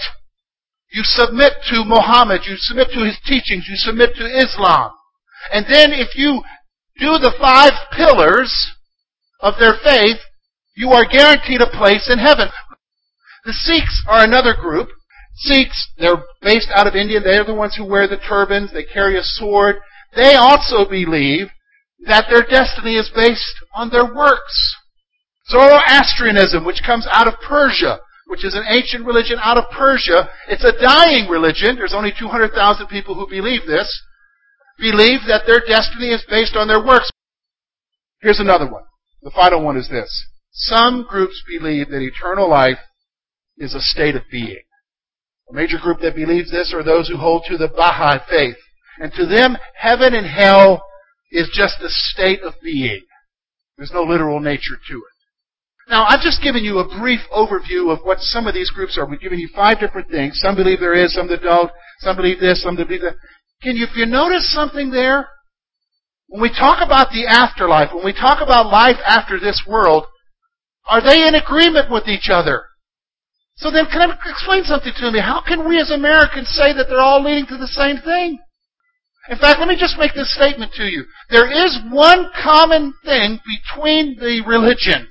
You 0.93 1.03
submit 1.05 1.53
to 1.71 1.85
Muhammad, 1.85 2.43
you 2.47 2.57
submit 2.57 2.89
to 2.93 3.05
his 3.05 3.19
teachings, 3.27 3.67
you 3.69 3.77
submit 3.77 4.15
to 4.17 4.25
Islam. 4.25 4.93
And 5.53 5.67
then 5.69 5.93
if 5.93 6.17
you 6.17 6.43
do 6.99 7.19
the 7.19 7.35
five 7.39 7.73
pillars 7.93 8.73
of 9.41 9.55
their 9.59 9.75
faith, 9.85 10.19
you 10.75 10.91
are 10.91 11.05
guaranteed 11.05 11.61
a 11.61 11.71
place 11.77 12.09
in 12.11 12.19
heaven. 12.19 12.49
The 13.45 13.53
Sikhs 13.53 14.03
are 14.09 14.25
another 14.25 14.55
group. 14.55 14.89
Sikhs, 15.39 15.93
they're 15.99 16.25
based 16.43 16.69
out 16.75 16.87
of 16.87 16.97
India. 16.97 17.21
They're 17.21 17.45
the 17.45 17.55
ones 17.55 17.77
who 17.77 17.85
wear 17.85 18.09
the 18.09 18.19
turbans. 18.19 18.73
They 18.73 18.85
carry 18.85 19.17
a 19.17 19.23
sword. 19.23 19.77
They 20.17 20.35
also 20.35 20.89
believe 20.89 21.49
that 22.07 22.27
their 22.29 22.43
destiny 22.43 22.97
is 22.97 23.11
based 23.15 23.55
on 23.75 23.91
their 23.91 24.13
works. 24.13 24.77
Zoroastrianism, 25.49 26.65
which 26.65 26.83
comes 26.85 27.07
out 27.11 27.29
of 27.29 27.35
Persia, 27.41 28.01
which 28.27 28.45
is 28.45 28.55
an 28.55 28.65
ancient 28.69 29.07
religion 29.07 29.39
out 29.43 29.57
of 29.57 29.71
Persia, 29.71 30.29
it's 30.49 30.65
a 30.65 30.79
dying 30.81 31.29
religion. 31.31 31.77
There's 31.77 31.95
only 31.95 32.13
200,000 32.19 32.87
people 32.89 33.15
who 33.15 33.29
believe 33.29 33.63
this. 33.67 34.03
Believe 34.79 35.21
that 35.29 35.43
their 35.47 35.61
destiny 35.61 36.09
is 36.09 36.25
based 36.29 36.57
on 36.57 36.69
their 36.69 36.85
works. 36.85 37.11
Here's 38.21 38.41
another 38.41 38.71
one. 38.71 38.85
The 39.23 39.31
final 39.31 39.65
one 39.65 39.77
is 39.77 39.89
this. 39.89 40.27
Some 40.51 41.07
groups 41.09 41.43
believe 41.47 41.89
that 41.91 42.03
eternal 42.03 42.51
life 42.51 42.79
is 43.57 43.75
a 43.75 43.81
state 43.81 44.17
of 44.17 44.23
being. 44.31 44.63
A 45.51 45.55
major 45.55 45.79
group 45.79 46.01
that 46.01 46.15
believes 46.15 46.51
this 46.51 46.75
are 46.75 46.83
those 46.83 47.09
who 47.09 47.17
hold 47.17 47.45
to 47.49 47.57
the 47.57 47.69
Baha'i 47.69 48.19
faith. 48.29 48.57
And 48.99 49.13
to 49.15 49.27
them, 49.27 49.57
heaven 49.75 50.15
and 50.15 50.27
hell 50.27 50.83
is 51.31 51.49
just 51.53 51.81
a 51.81 51.89
state 51.89 52.43
of 52.43 52.55
being. 52.63 53.03
There's 53.77 53.93
no 53.93 54.03
literal 54.03 54.41
nature 54.41 54.77
to 54.89 54.95
it. 54.95 55.89
Now, 55.89 56.05
I've 56.05 56.21
just 56.21 56.43
given 56.43 56.65
you 56.65 56.79
a 56.81 56.99
brief 56.99 57.21
overview 57.33 57.91
of 57.91 58.01
what 58.03 58.19
some 58.21 58.47
of 58.47 58.53
these 58.53 58.71
groups 58.71 58.99
are. 58.99 59.07
We've 59.07 59.21
given 59.21 59.39
you 59.39 59.49
five 59.55 59.81
different 59.81 60.11
things. 60.11 60.39
Some 60.39 60.55
believe 60.55 60.81
there 60.81 60.95
is, 60.95 61.15
some 61.15 61.29
that 61.29 61.43
don't. 61.43 61.71
Some 62.01 62.17
believe 62.17 62.41
this, 62.41 62.63
some 62.63 62.77
believe 62.77 63.01
that. 63.01 63.17
Can 63.63 63.77
you, 63.77 63.87
if 63.87 63.97
you 63.97 64.05
notice 64.05 64.53
something 64.53 64.91
there? 64.91 65.29
When 66.27 66.43
we 66.43 66.51
talk 66.51 66.85
about 66.85 67.09
the 67.11 67.27
afterlife, 67.27 67.89
when 67.95 68.05
we 68.05 68.13
talk 68.13 68.43
about 68.43 68.71
life 68.71 68.99
after 69.07 69.41
this 69.41 69.63
world, 69.67 70.05
are 70.87 71.01
they 71.01 71.27
in 71.27 71.35
agreement 71.35 71.91
with 71.91 72.07
each 72.07 72.29
other? 72.31 72.67
So 73.59 73.73
then, 73.73 73.87
can 73.87 74.09
I 74.11 74.15
explain 74.31 74.63
something 74.63 74.93
to 74.97 75.11
me? 75.11 75.19
How 75.19 75.43
can 75.43 75.69
we 75.69 75.81
as 75.81 75.91
Americans 75.91 76.49
say 76.49 76.73
that 76.73 76.87
they're 76.89 77.01
all 77.01 77.23
leading 77.23 77.47
to 77.47 77.59
the 77.59 77.67
same 77.67 77.99
thing? 77.99 78.39
In 79.29 79.39
fact, 79.39 79.59
let 79.59 79.69
me 79.69 79.77
just 79.77 79.99
make 79.99 80.15
this 80.15 80.33
statement 80.33 80.73
to 80.75 80.85
you. 80.85 81.05
There 81.29 81.51
is 81.51 81.79
one 81.91 82.31
common 82.41 82.95
thing 83.05 83.41
between 83.43 84.17
the 84.17 84.43
religions. 84.47 85.11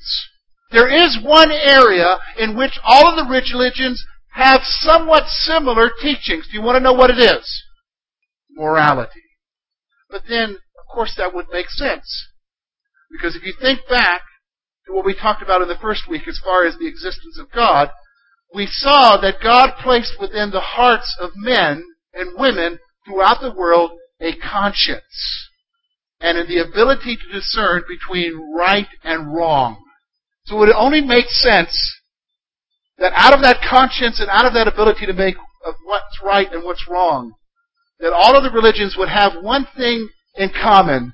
There 0.71 0.87
is 0.87 1.19
one 1.21 1.51
area 1.51 2.17
in 2.39 2.57
which 2.57 2.79
all 2.85 3.07
of 3.07 3.17
the 3.17 3.29
religions 3.29 4.03
have 4.31 4.61
somewhat 4.63 5.27
similar 5.27 5.91
teachings. 6.01 6.47
Do 6.47 6.57
you 6.57 6.63
want 6.63 6.77
to 6.77 6.83
know 6.83 6.93
what 6.93 7.09
it 7.09 7.19
is? 7.19 7.63
Morality. 8.49 9.23
But 10.09 10.23
then, 10.29 10.51
of 10.51 10.85
course, 10.93 11.13
that 11.17 11.35
would 11.35 11.47
make 11.51 11.69
sense. 11.69 12.29
Because 13.11 13.35
if 13.35 13.43
you 13.43 13.53
think 13.59 13.81
back 13.89 14.21
to 14.87 14.93
what 14.93 15.05
we 15.05 15.13
talked 15.13 15.41
about 15.41 15.61
in 15.61 15.67
the 15.67 15.77
first 15.81 16.09
week 16.09 16.27
as 16.29 16.39
far 16.43 16.65
as 16.65 16.77
the 16.77 16.87
existence 16.87 17.37
of 17.37 17.51
God, 17.51 17.89
we 18.53 18.67
saw 18.67 19.17
that 19.17 19.41
God 19.43 19.71
placed 19.81 20.13
within 20.19 20.51
the 20.51 20.61
hearts 20.61 21.15
of 21.19 21.31
men 21.35 21.83
and 22.13 22.39
women 22.39 22.79
throughout 23.05 23.41
the 23.41 23.53
world 23.53 23.91
a 24.19 24.35
conscience 24.37 25.49
and 26.19 26.37
in 26.37 26.47
the 26.47 26.57
ability 26.57 27.17
to 27.17 27.33
discern 27.33 27.83
between 27.87 28.53
right 28.55 28.87
and 29.03 29.33
wrong. 29.33 29.77
So 30.45 30.63
it 30.63 30.73
only 30.75 31.01
makes 31.01 31.41
sense 31.41 31.99
that 32.97 33.13
out 33.13 33.33
of 33.33 33.41
that 33.41 33.61
conscience 33.69 34.19
and 34.19 34.29
out 34.29 34.45
of 34.45 34.53
that 34.53 34.67
ability 34.67 35.05
to 35.05 35.13
make 35.13 35.35
of 35.65 35.75
what's 35.83 36.19
right 36.23 36.51
and 36.51 36.63
what's 36.63 36.87
wrong, 36.89 37.33
that 37.99 38.13
all 38.13 38.35
of 38.35 38.43
the 38.43 38.51
religions 38.51 38.95
would 38.97 39.09
have 39.09 39.43
one 39.43 39.67
thing 39.75 40.09
in 40.35 40.49
common. 40.49 41.13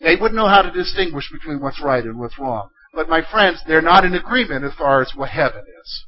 They 0.00 0.16
wouldn't 0.16 0.34
know 0.34 0.48
how 0.48 0.62
to 0.62 0.70
distinguish 0.70 1.30
between 1.32 1.60
what's 1.60 1.82
right 1.82 2.04
and 2.04 2.18
what's 2.18 2.38
wrong. 2.38 2.68
But 2.92 3.08
my 3.08 3.22
friends, 3.30 3.62
they're 3.66 3.80
not 3.80 4.04
in 4.04 4.14
agreement 4.14 4.64
as 4.64 4.74
far 4.74 5.00
as 5.00 5.12
what 5.14 5.30
heaven 5.30 5.64
is 5.82 6.05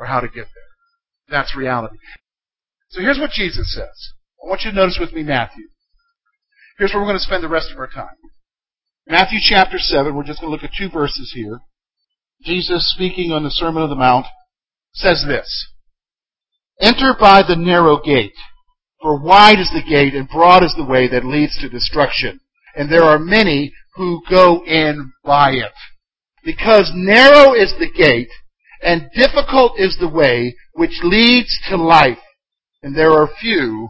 or 0.00 0.06
how 0.06 0.20
to 0.20 0.26
get 0.26 0.46
there. 0.46 0.70
That's 1.28 1.54
reality. 1.54 1.98
So 2.88 3.02
here's 3.02 3.18
what 3.18 3.30
Jesus 3.30 3.72
says. 3.72 4.12
I 4.42 4.48
want 4.48 4.62
you 4.64 4.70
to 4.70 4.76
notice 4.76 4.98
with 4.98 5.12
me 5.12 5.22
Matthew. 5.22 5.68
Here's 6.78 6.92
where 6.92 7.02
we're 7.02 7.08
going 7.08 7.18
to 7.18 7.24
spend 7.24 7.44
the 7.44 7.48
rest 7.48 7.70
of 7.70 7.78
our 7.78 7.86
time. 7.86 8.16
Matthew 9.06 9.38
chapter 9.42 9.78
7, 9.78 10.14
we're 10.14 10.24
just 10.24 10.40
going 10.40 10.50
to 10.50 10.52
look 10.52 10.64
at 10.64 10.76
two 10.76 10.88
verses 10.88 11.32
here. 11.34 11.60
Jesus, 12.42 12.90
speaking 12.94 13.32
on 13.32 13.44
the 13.44 13.50
Sermon 13.50 13.82
on 13.82 13.90
the 13.90 13.94
Mount, 13.94 14.26
says 14.94 15.24
this 15.28 15.68
Enter 16.80 17.14
by 17.20 17.42
the 17.46 17.56
narrow 17.56 18.00
gate, 18.00 18.32
for 19.02 19.20
wide 19.20 19.58
is 19.58 19.70
the 19.70 19.82
gate 19.86 20.14
and 20.14 20.28
broad 20.28 20.64
is 20.64 20.74
the 20.76 20.84
way 20.84 21.06
that 21.08 21.24
leads 21.24 21.58
to 21.58 21.68
destruction, 21.68 22.40
and 22.74 22.90
there 22.90 23.04
are 23.04 23.18
many 23.18 23.74
who 23.96 24.22
go 24.30 24.64
in 24.64 25.12
by 25.22 25.50
it. 25.50 25.72
Because 26.42 26.90
narrow 26.94 27.52
is 27.52 27.74
the 27.78 27.90
gate 27.94 28.30
and 28.82 29.10
difficult 29.14 29.78
is 29.78 29.96
the 29.98 30.08
way 30.08 30.56
which 30.74 31.00
leads 31.02 31.58
to 31.68 31.76
life, 31.76 32.18
and 32.82 32.96
there 32.96 33.12
are 33.12 33.28
few 33.40 33.88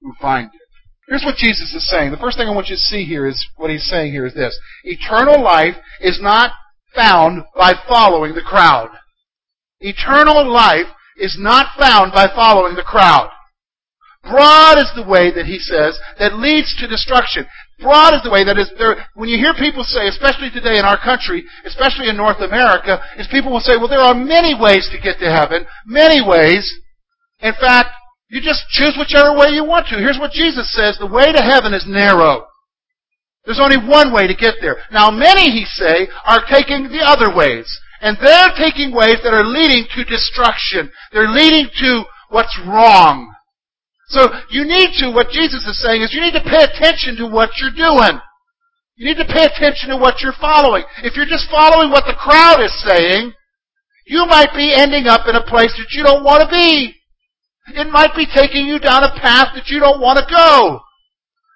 who 0.00 0.12
find 0.20 0.46
it. 0.46 0.60
Here's 1.08 1.24
what 1.24 1.36
Jesus 1.36 1.72
is 1.74 1.88
saying. 1.88 2.10
The 2.10 2.16
first 2.16 2.38
thing 2.38 2.48
I 2.48 2.54
want 2.54 2.68
you 2.68 2.76
to 2.76 2.80
see 2.80 3.04
here 3.04 3.26
is 3.26 3.46
what 3.56 3.70
he's 3.70 3.88
saying 3.88 4.12
here 4.12 4.26
is 4.26 4.34
this. 4.34 4.58
Eternal 4.84 5.42
life 5.42 5.76
is 6.00 6.18
not 6.20 6.52
found 6.94 7.44
by 7.54 7.72
following 7.88 8.34
the 8.34 8.40
crowd. 8.40 8.88
Eternal 9.80 10.50
life 10.50 10.86
is 11.18 11.36
not 11.38 11.78
found 11.78 12.12
by 12.12 12.26
following 12.34 12.74
the 12.74 12.82
crowd. 12.82 13.30
Broad 14.22 14.78
is 14.78 14.90
the 14.96 15.06
way 15.06 15.30
that 15.34 15.44
he 15.44 15.58
says 15.58 15.98
that 16.18 16.38
leads 16.38 16.74
to 16.76 16.88
destruction. 16.88 17.46
Broad 17.80 18.14
is 18.14 18.22
the 18.22 18.30
way 18.30 18.44
that 18.44 18.58
is 18.58 18.70
there. 18.78 18.96
When 19.14 19.28
you 19.28 19.36
hear 19.36 19.54
people 19.54 19.82
say, 19.82 20.06
especially 20.06 20.50
today 20.50 20.78
in 20.78 20.84
our 20.84 20.98
country, 20.98 21.44
especially 21.66 22.08
in 22.08 22.16
North 22.16 22.38
America, 22.38 23.02
is 23.18 23.26
people 23.30 23.50
will 23.50 23.64
say, 23.64 23.76
well, 23.76 23.90
there 23.90 24.04
are 24.04 24.14
many 24.14 24.54
ways 24.54 24.88
to 24.92 25.02
get 25.02 25.18
to 25.18 25.26
heaven. 25.26 25.66
Many 25.86 26.22
ways. 26.22 26.70
In 27.40 27.52
fact, 27.58 27.90
you 28.30 28.40
just 28.40 28.62
choose 28.70 28.94
whichever 28.96 29.36
way 29.36 29.50
you 29.50 29.64
want 29.64 29.86
to. 29.88 29.98
Here's 29.98 30.18
what 30.18 30.32
Jesus 30.32 30.72
says. 30.72 30.96
The 30.98 31.10
way 31.10 31.32
to 31.32 31.42
heaven 31.42 31.74
is 31.74 31.84
narrow. 31.86 32.46
There's 33.44 33.60
only 33.60 33.76
one 33.76 34.12
way 34.12 34.26
to 34.26 34.34
get 34.34 34.54
there. 34.60 34.78
Now 34.90 35.10
many, 35.10 35.50
he 35.50 35.64
say, 35.66 36.08
are 36.24 36.46
taking 36.48 36.88
the 36.88 37.02
other 37.04 37.34
ways. 37.34 37.68
And 38.00 38.16
they're 38.22 38.54
taking 38.56 38.94
ways 38.94 39.18
that 39.22 39.34
are 39.34 39.44
leading 39.44 39.86
to 39.96 40.04
destruction. 40.04 40.90
They're 41.12 41.28
leading 41.28 41.68
to 41.80 42.04
what's 42.30 42.58
wrong. 42.66 43.33
So 44.08 44.28
you 44.50 44.64
need 44.64 44.92
to, 45.00 45.10
what 45.10 45.30
Jesus 45.30 45.64
is 45.66 45.80
saying 45.80 46.02
is 46.02 46.12
you 46.12 46.20
need 46.20 46.36
to 46.36 46.44
pay 46.44 46.64
attention 46.64 47.16
to 47.16 47.26
what 47.26 47.56
you're 47.58 47.74
doing. 47.74 48.20
You 48.96 49.06
need 49.06 49.18
to 49.18 49.26
pay 49.26 49.44
attention 49.44 49.90
to 49.90 49.96
what 49.96 50.20
you're 50.20 50.36
following. 50.40 50.84
If 51.02 51.16
you're 51.16 51.26
just 51.26 51.50
following 51.50 51.90
what 51.90 52.04
the 52.06 52.14
crowd 52.14 52.62
is 52.62 52.74
saying, 52.84 53.32
you 54.06 54.26
might 54.26 54.52
be 54.54 54.74
ending 54.76 55.06
up 55.06 55.26
in 55.26 55.34
a 55.34 55.42
place 55.42 55.72
that 55.78 55.90
you 55.90 56.04
don't 56.04 56.22
want 56.22 56.42
to 56.42 56.48
be. 56.48 56.94
It 57.74 57.90
might 57.90 58.14
be 58.14 58.26
taking 58.26 58.66
you 58.66 58.78
down 58.78 59.02
a 59.02 59.18
path 59.18 59.54
that 59.54 59.68
you 59.68 59.80
don't 59.80 60.00
want 60.00 60.18
to 60.18 60.26
go. 60.28 60.80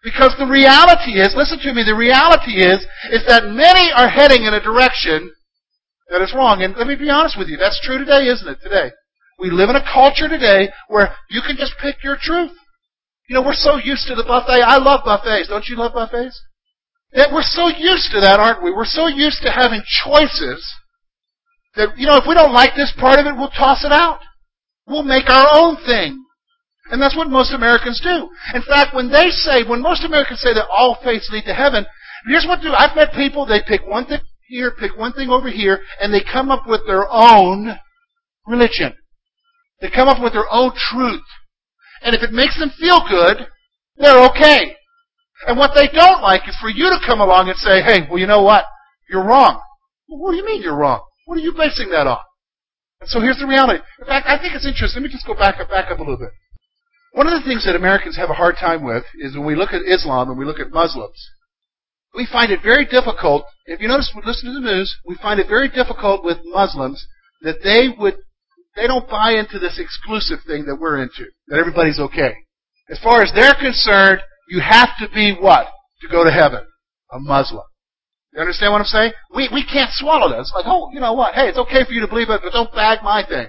Because 0.03 0.35
the 0.39 0.47
reality 0.47 1.21
is, 1.21 1.35
listen 1.37 1.59
to 1.61 1.75
me, 1.75 1.85
the 1.85 1.95
reality 1.95 2.65
is, 2.65 2.87
is 3.13 3.27
that 3.29 3.45
many 3.45 3.93
are 3.93 4.09
heading 4.09 4.45
in 4.45 4.55
a 4.55 4.63
direction 4.63 5.31
that 6.09 6.23
is 6.23 6.33
wrong. 6.35 6.63
And 6.63 6.75
let 6.77 6.87
me 6.87 6.97
be 6.97 7.11
honest 7.11 7.37
with 7.37 7.49
you, 7.49 7.59
that's 7.59 7.81
true 7.83 7.99
today, 7.99 8.27
isn't 8.27 8.49
it? 8.49 8.59
Today. 8.63 8.91
We 9.39 9.51
live 9.51 9.71
in 9.71 9.77
a 9.77 9.85
culture 9.85 10.29
today 10.29 10.71
where 10.89 11.15
you 11.31 11.41
can 11.47 11.57
just 11.57 11.75
pick 11.81 12.03
your 12.03 12.19
truth. 12.21 12.51
You 13.29 13.35
know, 13.35 13.43
we're 13.43 13.55
so 13.55 13.77
used 13.77 14.09
to 14.09 14.15
the 14.15 14.25
buffet. 14.25 14.63
I 14.65 14.79
love 14.79 15.05
buffets. 15.05 15.49
Don't 15.49 15.69
you 15.69 15.77
love 15.77 15.95
buffets? 15.95 16.41
That 17.13 17.31
we're 17.33 17.47
so 17.47 17.69
used 17.69 18.11
to 18.13 18.21
that, 18.21 18.41
aren't 18.41 18.63
we? 18.63 18.73
We're 18.73 18.85
so 18.85 19.07
used 19.07 19.43
to 19.43 19.51
having 19.51 19.83
choices 20.05 20.67
that, 21.77 21.97
you 21.97 22.07
know, 22.07 22.17
if 22.17 22.25
we 22.27 22.35
don't 22.35 22.53
like 22.53 22.75
this 22.75 22.93
part 22.99 23.21
of 23.21 23.27
it, 23.27 23.37
we'll 23.37 23.55
toss 23.55 23.85
it 23.85 23.93
out. 23.93 24.21
We'll 24.87 25.05
make 25.05 25.31
our 25.31 25.47
own 25.55 25.77
thing. 25.87 26.25
And 26.91 27.01
that's 27.01 27.17
what 27.17 27.31
most 27.31 27.53
Americans 27.53 28.01
do. 28.03 28.29
In 28.55 28.63
fact, 28.63 28.95
when 28.95 29.13
they 29.13 29.31
say, 29.31 29.63
when 29.63 29.83
most 29.83 30.05
Americans 30.05 30.41
say 30.41 30.55
that 30.55 30.69
all 30.73 30.99
faiths 31.05 31.29
lead 31.31 31.45
to 31.45 31.55
heaven, 31.55 31.87
here's 32.27 32.47
what 32.47 32.61
do. 32.61 32.73
I've 32.73 32.97
met 32.97 33.13
people, 33.13 33.47
they 33.47 33.61
pick 33.67 33.87
one 33.87 34.07
thing 34.07 34.21
here, 34.49 34.73
pick 34.73 34.97
one 34.97 35.13
thing 35.13 35.29
over 35.29 35.51
here, 35.51 35.81
and 36.01 36.13
they 36.13 36.25
come 36.25 36.51
up 36.51 36.67
with 36.67 36.81
their 36.87 37.07
own 37.09 37.77
religion. 38.47 38.95
They 39.81 39.91
come 39.91 40.09
up 40.09 40.23
with 40.23 40.33
their 40.33 40.51
own 40.51 40.73
truth. 40.75 41.25
And 42.03 42.15
if 42.15 42.23
it 42.23 42.33
makes 42.33 42.59
them 42.59 42.71
feel 42.79 43.01
good, 43.09 43.47
they're 43.97 44.27
okay. 44.31 44.77
And 45.47 45.59
what 45.59 45.73
they 45.75 45.89
don't 45.89 46.23
like 46.23 46.49
is 46.49 46.57
for 46.61 46.69
you 46.69 46.91
to 46.91 47.07
come 47.07 47.21
along 47.21 47.49
and 47.49 47.59
say, 47.59 47.83
hey, 47.83 48.07
well, 48.09 48.19
you 48.19 48.27
know 48.27 48.43
what? 48.43 48.65
You're 49.09 49.25
wrong. 49.25 49.61
Well, 50.09 50.19
what 50.19 50.33
do 50.33 50.37
you 50.37 50.45
mean 50.45 50.63
you're 50.63 50.77
wrong? 50.77 51.01
What 51.27 51.39
are 51.39 51.43
you 51.43 51.53
basing 51.57 51.91
that 51.91 52.07
on? 52.07 52.19
And 53.01 53.09
so 53.09 53.21
here's 53.21 53.39
the 53.39 53.47
reality. 53.47 53.83
In 54.01 54.07
fact, 54.07 54.27
I 54.27 54.39
think 54.39 54.55
it's 54.55 54.67
interesting. 54.67 55.03
Let 55.03 55.09
me 55.09 55.15
just 55.15 55.27
go 55.27 55.35
back 55.35 55.61
up, 55.61 55.71
back 55.71 55.91
up 55.91 55.99
a 55.99 56.03
little 56.03 56.19
bit. 56.19 56.31
One 57.13 57.27
of 57.27 57.33
the 57.33 57.47
things 57.47 57.65
that 57.65 57.77
Americans 57.77 58.17
have 58.17 58.31
a 58.31 58.35
hard 58.35 58.57
time 58.57 58.85
with 58.85 59.05
is 59.21 59.37
when 59.37 59.47
we 59.47 59.55
look 59.55 59.73
at 59.73 59.83
Islam 59.87 60.29
and 60.29 60.39
we 60.39 60.45
look 60.45 60.61
at 60.61 60.73
Muslims, 60.73 61.19
we 62.15 62.27
find 62.27 62.51
it 62.51 62.61
very 62.63 62.85
difficult. 62.85 63.45
If 63.67 63.81
you 63.81 63.89
notice, 63.89 64.13
we 64.15 64.23
listen 64.25 64.53
to 64.53 64.61
the 64.61 64.67
news, 64.67 64.97
we 65.07 65.15
find 65.17 65.39
it 65.39 65.49
very 65.49 65.69
difficult 65.69 66.25
with 66.25 66.39
Muslims 66.45 67.07
that 67.43 67.63
they 67.63 67.89
would, 67.97 68.17
they 68.79 68.87
don't 68.87 69.09
buy 69.09 69.33
into 69.33 69.59
this 69.59 69.79
exclusive 69.79 70.39
thing 70.47 70.67
that 70.67 70.77
we're 70.77 71.03
into, 71.03 71.27
that 71.49 71.59
everybody's 71.59 71.99
okay. 71.99 72.35
As 72.89 72.99
far 73.03 73.23
as 73.23 73.33
they're 73.35 73.59
concerned, 73.59 74.21
you 74.49 74.61
have 74.61 74.91
to 75.01 75.09
be 75.13 75.37
what? 75.39 75.67
To 76.03 76.09
go 76.09 76.25
to 76.25 76.31
heaven. 76.31 76.65
A 77.13 77.19
Muslim. 77.19 77.65
You 78.33 78.41
understand 78.41 78.73
what 78.73 78.81
I'm 78.81 78.87
saying? 78.87 79.13
We, 79.35 79.49
we 79.53 79.65
can't 79.65 79.91
swallow 79.93 80.29
that. 80.31 80.41
It's 80.41 80.53
like, 80.55 80.67
oh, 80.69 80.91
you 80.93 81.01
know 81.01 81.15
what? 81.15 81.35
Hey, 81.35 81.49
it's 81.49 81.59
okay 81.59 81.85
for 81.85 81.93
you 81.93 82.01
to 82.03 82.09
believe 82.09 82.31
it, 82.31 82.41
but 82.43 82.53
don't 82.53 82.73
bag 82.73 83.03
my 83.03 83.25
thing. 83.27 83.49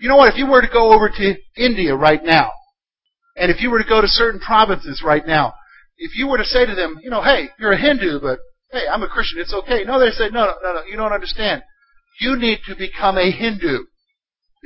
You 0.00 0.08
know 0.08 0.16
what? 0.16 0.32
If 0.32 0.38
you 0.38 0.46
were 0.46 0.62
to 0.62 0.72
go 0.72 0.92
over 0.92 1.10
to 1.10 1.34
India 1.56 1.94
right 1.94 2.22
now, 2.22 2.50
and 3.36 3.50
if 3.50 3.60
you 3.60 3.70
were 3.70 3.82
to 3.82 3.88
go 3.88 4.00
to 4.00 4.08
certain 4.08 4.40
provinces 4.40 5.02
right 5.04 5.26
now, 5.26 5.54
if 5.98 6.16
you 6.16 6.28
were 6.28 6.38
to 6.38 6.44
say 6.44 6.64
to 6.64 6.74
them, 6.74 6.98
you 7.02 7.10
know, 7.10 7.22
hey, 7.22 7.48
you're 7.58 7.72
a 7.72 7.80
Hindu, 7.80 8.20
but 8.20 8.38
hey, 8.70 8.86
I'm 8.90 9.02
a 9.02 9.08
Christian, 9.08 9.40
it's 9.40 9.54
okay. 9.54 9.84
No, 9.84 9.98
they 9.98 10.10
say, 10.10 10.28
no, 10.30 10.46
no, 10.46 10.54
no, 10.62 10.74
no, 10.74 10.82
you 10.84 10.96
don't 10.96 11.12
understand. 11.12 11.62
You 12.20 12.36
need 12.36 12.60
to 12.68 12.76
become 12.76 13.18
a 13.18 13.30
Hindu. 13.30 13.84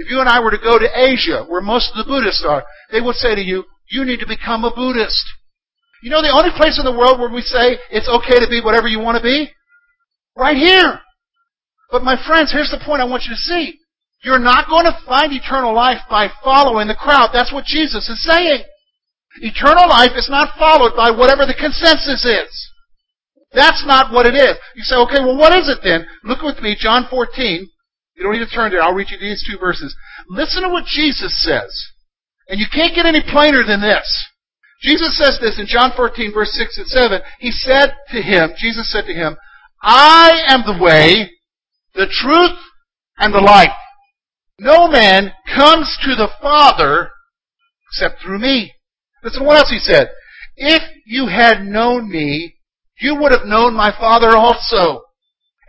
If 0.01 0.09
you 0.09 0.19
and 0.21 0.31
I 0.31 0.41
were 0.41 0.51
to 0.51 0.57
go 0.57 0.79
to 0.79 0.89
Asia, 0.97 1.45
where 1.45 1.61
most 1.61 1.93
of 1.93 2.01
the 2.01 2.09
Buddhists 2.09 2.43
are, 2.49 2.65
they 2.91 3.03
would 3.03 3.17
say 3.17 3.35
to 3.35 3.45
you, 3.45 3.65
you 3.93 4.07
need 4.07 4.21
to 4.21 4.27
become 4.27 4.65
a 4.65 4.73
Buddhist. 4.73 5.29
You 6.03 6.09
know 6.09 6.23
the 6.25 6.33
only 6.33 6.57
place 6.57 6.81
in 6.81 6.89
the 6.89 6.97
world 6.97 7.21
where 7.21 7.29
we 7.29 7.45
say 7.45 7.77
it's 7.93 8.09
okay 8.09 8.41
to 8.41 8.49
be 8.49 8.65
whatever 8.65 8.89
you 8.89 8.99
want 8.99 9.21
to 9.21 9.23
be? 9.23 9.53
Right 10.35 10.57
here. 10.57 11.05
But 11.93 12.01
my 12.01 12.17
friends, 12.17 12.49
here's 12.49 12.73
the 12.73 12.81
point 12.81 13.03
I 13.03 13.13
want 13.13 13.29
you 13.29 13.37
to 13.37 13.45
see. 13.45 13.77
You're 14.25 14.41
not 14.41 14.73
going 14.73 14.89
to 14.89 14.97
find 15.05 15.37
eternal 15.37 15.77
life 15.77 16.01
by 16.09 16.33
following 16.43 16.89
the 16.89 16.97
crowd. 16.97 17.29
That's 17.37 17.53
what 17.53 17.69
Jesus 17.69 18.09
is 18.09 18.25
saying. 18.25 18.65
Eternal 19.45 19.85
life 19.85 20.17
is 20.17 20.33
not 20.33 20.57
followed 20.57 20.97
by 20.97 21.13
whatever 21.13 21.45
the 21.45 21.61
consensus 21.61 22.25
is. 22.25 22.53
That's 23.53 23.85
not 23.85 24.15
what 24.15 24.25
it 24.25 24.35
is. 24.35 24.57
You 24.77 24.83
say, 24.83 24.97
okay, 24.97 25.21
well 25.21 25.37
what 25.37 25.53
is 25.53 25.69
it 25.69 25.85
then? 25.85 26.07
Look 26.25 26.41
with 26.41 26.65
me, 26.65 26.75
John 26.79 27.05
14. 27.11 27.69
You 28.21 28.27
don't 28.27 28.39
need 28.39 28.47
to 28.47 28.55
turn 28.55 28.71
there. 28.71 28.83
I'll 28.83 28.93
read 28.93 29.09
you 29.09 29.19
these 29.19 29.43
two 29.51 29.57
verses. 29.59 29.97
Listen 30.29 30.63
to 30.63 30.69
what 30.69 30.85
Jesus 30.85 31.43
says. 31.43 31.73
And 32.49 32.61
you 32.61 32.67
can't 32.71 32.95
get 32.95 33.07
any 33.07 33.23
plainer 33.23 33.65
than 33.67 33.81
this. 33.81 34.29
Jesus 34.83 35.17
says 35.17 35.39
this 35.41 35.59
in 35.59 35.67
John 35.67 35.93
14 35.97 36.31
verse 36.35 36.53
6 36.53 36.77
and 36.77 36.87
7. 36.87 37.21
He 37.39 37.51
said 37.51 37.95
to 38.13 38.21
him, 38.21 38.51
Jesus 38.59 38.93
said 38.93 39.07
to 39.07 39.15
him, 39.15 39.39
I 39.81 40.45
am 40.49 40.65
the 40.67 40.83
way, 40.83 41.31
the 41.95 42.09
truth, 42.11 42.59
and 43.17 43.33
the 43.33 43.41
life. 43.41 43.73
No 44.59 44.87
man 44.87 45.33
comes 45.57 45.97
to 46.05 46.15
the 46.15 46.29
Father 46.43 47.09
except 47.89 48.21
through 48.21 48.41
me. 48.41 48.75
Listen 49.25 49.41
to 49.41 49.47
what 49.47 49.57
else 49.57 49.71
he 49.71 49.79
said. 49.79 50.11
If 50.57 50.83
you 51.07 51.27
had 51.29 51.65
known 51.65 52.11
me, 52.11 52.57
you 53.01 53.17
would 53.17 53.33
have 53.33 53.47
known 53.47 53.73
my 53.73 53.93
Father 53.99 54.37
also. 54.37 55.05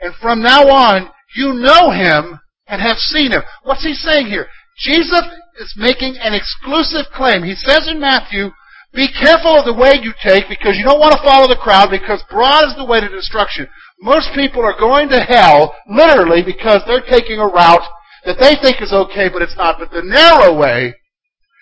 And 0.02 0.14
from 0.22 0.42
now 0.42 0.68
on, 0.68 1.10
you 1.36 1.54
know 1.54 1.92
him 1.92 2.40
and 2.68 2.82
have 2.82 2.98
seen 2.98 3.32
him. 3.32 3.42
What's 3.64 3.84
he 3.84 3.94
saying 3.94 4.28
here? 4.28 4.48
Jesus 4.78 5.24
is 5.60 5.74
making 5.78 6.18
an 6.18 6.34
exclusive 6.34 7.12
claim. 7.14 7.44
He 7.44 7.56
says 7.56 7.88
in 7.88 8.00
Matthew, 8.00 8.50
be 8.94 9.08
careful 9.08 9.60
of 9.60 9.66
the 9.66 9.74
way 9.74 10.00
you 10.02 10.12
take 10.24 10.50
because 10.50 10.76
you 10.76 10.84
don't 10.84 11.00
want 11.00 11.14
to 11.14 11.24
follow 11.24 11.48
the 11.48 11.60
crowd 11.60 11.92
because 11.92 12.24
broad 12.30 12.68
is 12.68 12.76
the 12.76 12.86
way 12.86 13.00
to 13.00 13.08
destruction. 13.08 13.68
Most 14.02 14.30
people 14.36 14.64
are 14.64 14.78
going 14.78 15.08
to 15.10 15.24
hell 15.24 15.76
literally 15.88 16.44
because 16.44 16.82
they're 16.86 17.06
taking 17.08 17.40
a 17.40 17.48
route 17.48 17.88
that 18.26 18.38
they 18.40 18.56
think 18.60 18.82
is 18.82 18.92
okay 18.92 19.30
but 19.30 19.42
it's 19.42 19.56
not. 19.56 19.80
But 19.80 19.92
the 19.92 20.04
narrow 20.04 20.58
way 20.58 20.96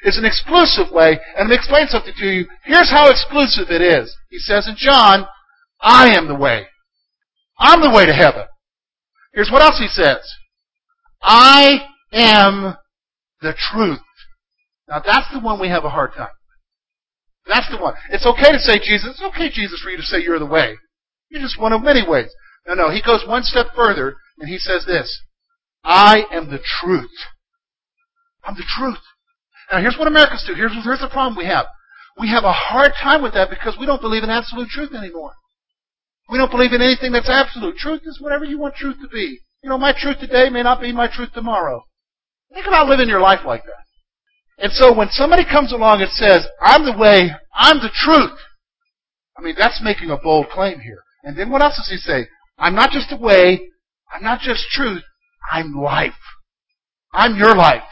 is 0.04 0.18
an 0.18 0.26
exclusive 0.26 0.92
way 0.92 1.20
and 1.38 1.50
let 1.50 1.54
me 1.54 1.56
explain 1.56 1.88
something 1.88 2.14
to 2.18 2.26
you. 2.26 2.48
Here's 2.64 2.90
how 2.90 3.10
exclusive 3.10 3.70
it 3.70 3.82
is. 3.82 4.16
He 4.30 4.40
says 4.40 4.68
in 4.68 4.76
John, 4.78 5.28
I 5.82 6.16
am 6.16 6.28
the 6.28 6.36
way. 6.36 6.66
I'm 7.60 7.82
the 7.82 7.92
way 7.92 8.06
to 8.06 8.14
heaven. 8.14 8.46
Here's 9.34 9.52
what 9.52 9.62
else 9.62 9.80
he 9.80 9.88
says. 9.88 10.20
I 11.22 11.80
am 12.12 12.76
the 13.42 13.54
truth. 13.72 14.00
Now 14.88 15.02
that's 15.06 15.32
the 15.32 15.40
one 15.40 15.60
we 15.60 15.70
have 15.70 15.86
a 15.86 15.90
hard 15.90 16.12
time. 16.14 16.30
with. 17.48 17.56
That's 17.56 17.70
the 17.70 17.82
one. 17.82 17.94
It's 18.12 18.26
okay 18.26 18.52
to 18.52 18.60
say 18.60 18.80
Jesus. 18.80 19.12
It's 19.12 19.36
okay, 19.36 19.50
Jesus, 19.50 19.82
for 19.82 19.90
you 19.90 19.98
to 19.98 20.04
say 20.04 20.22
you're 20.22 20.40
the 20.40 20.46
way. 20.46 20.76
You're 21.30 21.42
just 21.42 21.60
one 21.60 21.74
of 21.74 21.84
many 21.84 22.08
ways. 22.08 22.30
No, 22.68 22.74
no. 22.74 22.90
He 22.90 23.02
goes 23.02 23.24
one 23.28 23.44
step 23.44 23.68
further 23.76 24.16
and 24.40 24.50
he 24.50 24.58
says 24.58 24.86
this. 24.86 25.22
I 25.84 26.24
am 26.32 26.50
the 26.50 26.60
truth. 26.82 27.12
I'm 28.44 28.56
the 28.56 28.66
truth. 28.78 29.00
Now 29.72 29.80
here's 29.80 29.98
what 29.98 30.08
Americans 30.08 30.44
do. 30.48 30.56
Here's, 30.56 30.74
here's 30.84 31.00
the 31.00 31.10
problem 31.10 31.38
we 31.38 31.46
have. 31.46 31.68
We 32.20 32.30
have 32.30 32.44
a 32.44 32.52
hard 32.52 32.92
time 33.02 33.22
with 33.22 33.34
that 33.34 33.50
because 33.50 33.78
we 33.80 33.86
don't 33.86 34.02
believe 34.02 34.24
in 34.24 34.30
absolute 34.30 34.70
truth 34.70 34.94
anymore. 34.94 35.34
We 36.30 36.38
don't 36.38 36.52
believe 36.52 36.74
in 36.74 36.82
anything 36.82 37.12
that's 37.12 37.30
absolute. 37.30 37.78
Truth 37.78 38.02
is 38.06 38.22
whatever 38.22 38.46
you 38.46 38.60
want 38.60 38.76
truth 38.76 38.98
to 39.02 39.08
be. 39.08 39.40
You 39.64 39.70
know, 39.70 39.78
my 39.78 39.94
truth 39.98 40.20
today 40.20 40.50
may 40.50 40.64
not 40.64 40.80
be 40.80 40.92
my 40.92 41.08
truth 41.08 41.34
tomorrow. 41.34 41.84
Think 42.54 42.68
about 42.68 42.88
living 42.88 43.10
your 43.10 43.20
life 43.20 43.42
like 43.46 43.64
that. 43.64 44.64
And 44.64 44.72
so 44.72 44.94
when 44.94 45.10
somebody 45.10 45.44
comes 45.44 45.72
along 45.72 46.02
and 46.02 46.12
says, 46.12 46.46
I'm 46.62 46.86
the 46.86 46.98
way, 46.98 47.32
I'm 47.54 47.78
the 47.78 47.92
truth, 47.94 48.38
I 49.38 49.42
mean, 49.42 49.56
that's 49.58 49.82
making 49.84 50.12
a 50.12 50.18
bold 50.18 50.50
claim 50.50 50.80
here. 50.80 51.02
And 51.24 51.38
then 51.38 51.50
what 51.50 51.62
else 51.62 51.78
does 51.78 51.90
he 51.90 51.98
say? 51.98 52.28
I'm 52.58 52.76
not 52.76 52.92
just 52.92 53.12
a 53.12 53.18
way, 53.18 53.70
I'm 54.14 54.24
not 54.24 54.42
just 54.42 54.68
truth, 54.70 55.04
I'm 55.52 55.74
life. 55.74 56.14
I'm 57.14 57.38
your 57.38 57.56
life. 57.56 57.84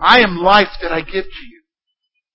I 0.00 0.20
am 0.20 0.38
life 0.38 0.68
that 0.80 0.92
I 0.92 1.02
give 1.02 1.24
to 1.24 1.46
you. 1.46 1.62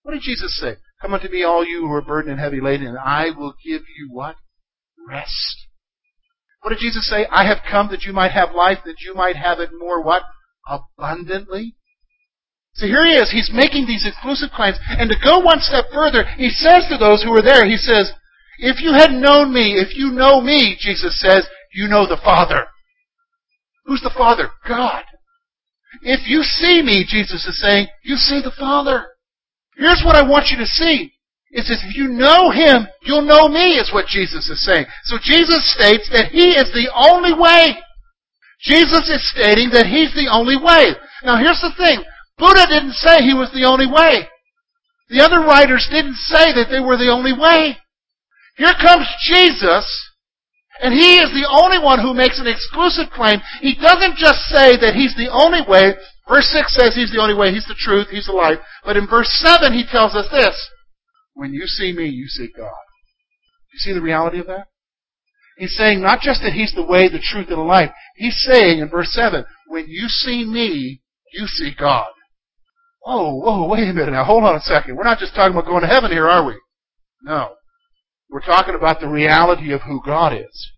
What 0.04 0.14
did 0.14 0.22
Jesus 0.22 0.58
say? 0.60 0.78
Come 1.02 1.14
unto 1.14 1.30
me, 1.30 1.44
all 1.44 1.66
you 1.66 1.82
who 1.82 1.92
are 1.94 2.02
burdened 2.02 2.34
and 2.34 2.40
heavy 2.40 2.62
laden, 2.62 2.88
and 2.88 2.98
I 2.98 3.32
will 3.32 3.54
give 3.66 3.82
you 3.98 4.10
what? 4.12 4.36
Rest. 5.08 5.68
What 6.62 6.70
did 6.70 6.80
Jesus 6.80 7.10
say? 7.10 7.26
I 7.30 7.46
have 7.46 7.60
come 7.70 7.90
that 7.92 8.04
you 8.04 8.14
might 8.14 8.32
have 8.32 8.56
life, 8.56 8.80
that 8.86 9.02
you 9.02 9.14
might 9.14 9.36
have 9.36 9.60
it 9.60 9.70
more 9.78 10.02
what? 10.02 10.24
Abundantly. 10.68 11.76
So 12.76 12.88
here 12.88 13.06
he 13.06 13.14
is. 13.14 13.32
He's 13.32 13.52
making 13.54 13.86
these 13.86 14.08
exclusive 14.08 14.50
claims. 14.56 14.80
And 14.88 15.10
to 15.10 15.16
go 15.24 15.40
one 15.40 15.60
step 15.60 15.86
further, 15.94 16.24
he 16.38 16.50
says 16.50 16.86
to 16.90 16.98
those 16.98 17.22
who 17.22 17.34
are 17.34 17.44
there, 17.44 17.66
he 17.66 17.78
says, 17.78 18.12
if 18.60 18.82
you 18.82 18.94
had 18.94 19.12
known 19.12 19.54
me, 19.54 19.74
if 19.74 19.96
you 19.96 20.12
know 20.12 20.42
me, 20.42 20.78
Jesus 20.80 21.20
says, 21.20 21.48
you 21.74 21.88
know 21.88 22.08
the 22.08 22.22
Father. 22.24 22.66
Who's 23.86 24.02
the 24.02 24.14
Father? 24.16 24.50
God. 24.68 25.04
If 26.02 26.28
you 26.28 26.42
see 26.44 26.82
me, 26.82 27.06
Jesus 27.08 27.46
is 27.46 27.62
saying, 27.62 27.88
you 28.04 28.16
see 28.16 28.42
the 28.42 28.54
Father. 28.58 29.06
Here's 29.76 30.02
what 30.06 30.16
I 30.16 30.28
want 30.28 30.48
you 30.50 30.58
to 30.58 30.66
see. 30.66 31.13
Is 31.54 31.70
if 31.70 31.96
you 31.96 32.10
know 32.10 32.50
Him, 32.50 32.88
you'll 33.04 33.30
know 33.30 33.48
me, 33.48 33.78
is 33.78 33.94
what 33.94 34.08
Jesus 34.08 34.50
is 34.50 34.66
saying. 34.66 34.86
So 35.06 35.18
Jesus 35.22 35.62
states 35.74 36.10
that 36.10 36.34
He 36.34 36.58
is 36.58 36.74
the 36.74 36.90
only 36.90 37.34
way. 37.34 37.78
Jesus 38.66 39.08
is 39.10 39.22
stating 39.30 39.70
that 39.72 39.86
He's 39.86 40.14
the 40.18 40.30
only 40.34 40.58
way. 40.58 40.98
Now 41.24 41.38
here's 41.38 41.62
the 41.62 41.74
thing. 41.78 42.04
Buddha 42.38 42.66
didn't 42.68 42.98
say 42.98 43.22
he 43.22 43.34
was 43.34 43.52
the 43.54 43.66
only 43.66 43.86
way. 43.86 44.28
The 45.10 45.22
other 45.22 45.46
writers 45.46 45.88
didn't 45.92 46.18
say 46.18 46.54
that 46.54 46.68
they 46.72 46.80
were 46.80 46.98
the 46.98 47.12
only 47.12 47.34
way. 47.34 47.78
Here 48.58 48.74
comes 48.82 49.06
Jesus, 49.22 49.86
and 50.82 50.94
he 50.94 51.18
is 51.22 51.30
the 51.30 51.48
only 51.50 51.78
one 51.78 52.00
who 52.00 52.14
makes 52.14 52.40
an 52.40 52.48
exclusive 52.48 53.14
claim. 53.14 53.40
He 53.62 53.76
doesn't 53.76 54.18
just 54.18 54.50
say 54.50 54.78
that 54.78 54.96
he's 54.96 55.16
the 55.16 55.30
only 55.30 55.62
way. 55.62 55.94
Verse 56.28 56.50
6 56.50 56.74
says 56.74 56.96
he's 56.96 57.12
the 57.12 57.22
only 57.22 57.36
way, 57.36 57.52
he's 57.52 57.68
the 57.68 57.78
truth, 57.78 58.08
he's 58.10 58.26
the 58.26 58.34
life. 58.34 58.58
But 58.86 58.98
in 58.98 59.08
verse 59.08 59.30
7 59.44 59.74
he 59.74 59.86
tells 59.86 60.16
us 60.16 60.30
this. 60.32 60.56
When 61.34 61.54
you 61.54 61.66
see 61.66 61.94
me, 61.94 62.08
you 62.08 62.28
see 62.28 62.50
God. 62.56 62.72
You 63.74 63.80
see 63.80 63.94
the 63.94 64.02
reality 64.02 64.40
of 64.40 64.48
that? 64.48 64.68
He's 65.58 65.76
saying 65.76 66.02
not 66.02 66.22
just 66.22 66.42
that 66.42 66.54
he's 66.54 66.74
the 66.74 66.86
way, 66.86 67.10
the 67.10 67.20
truth, 67.20 67.48
and 67.50 67.58
the 67.58 67.64
life. 67.64 67.92
He's 68.16 68.44
saying 68.50 68.80
in 68.80 68.90
verse 68.90 69.12
7, 69.14 69.46
when 69.68 69.86
you 69.88 70.08
see 70.08 70.46
me, 70.46 71.02
you 71.32 71.48
see 71.48 71.72
God. 71.78 72.10
Oh, 73.06 73.36
whoa, 73.36 73.68
wait 73.68 73.90
a 73.90 73.94
minute 73.94 74.12
now. 74.12 74.24
Hold 74.24 74.44
on 74.44 74.56
a 74.56 74.62
second. 74.62 74.96
We're 74.96 75.04
not 75.04 75.20
just 75.20 75.36
talking 75.36 75.56
about 75.56 75.68
going 75.68 75.82
to 75.82 75.88
heaven 75.88 76.12
here, 76.12 76.30
are 76.30 76.46
we? 76.46 76.56
No. 77.22 77.56
We're 78.30 78.42
talking 78.42 78.76
about 78.76 79.00
the 79.00 79.10
reality 79.10 79.74
of 79.74 79.82
who 79.82 80.02
God 80.04 80.34
is. 80.34 80.72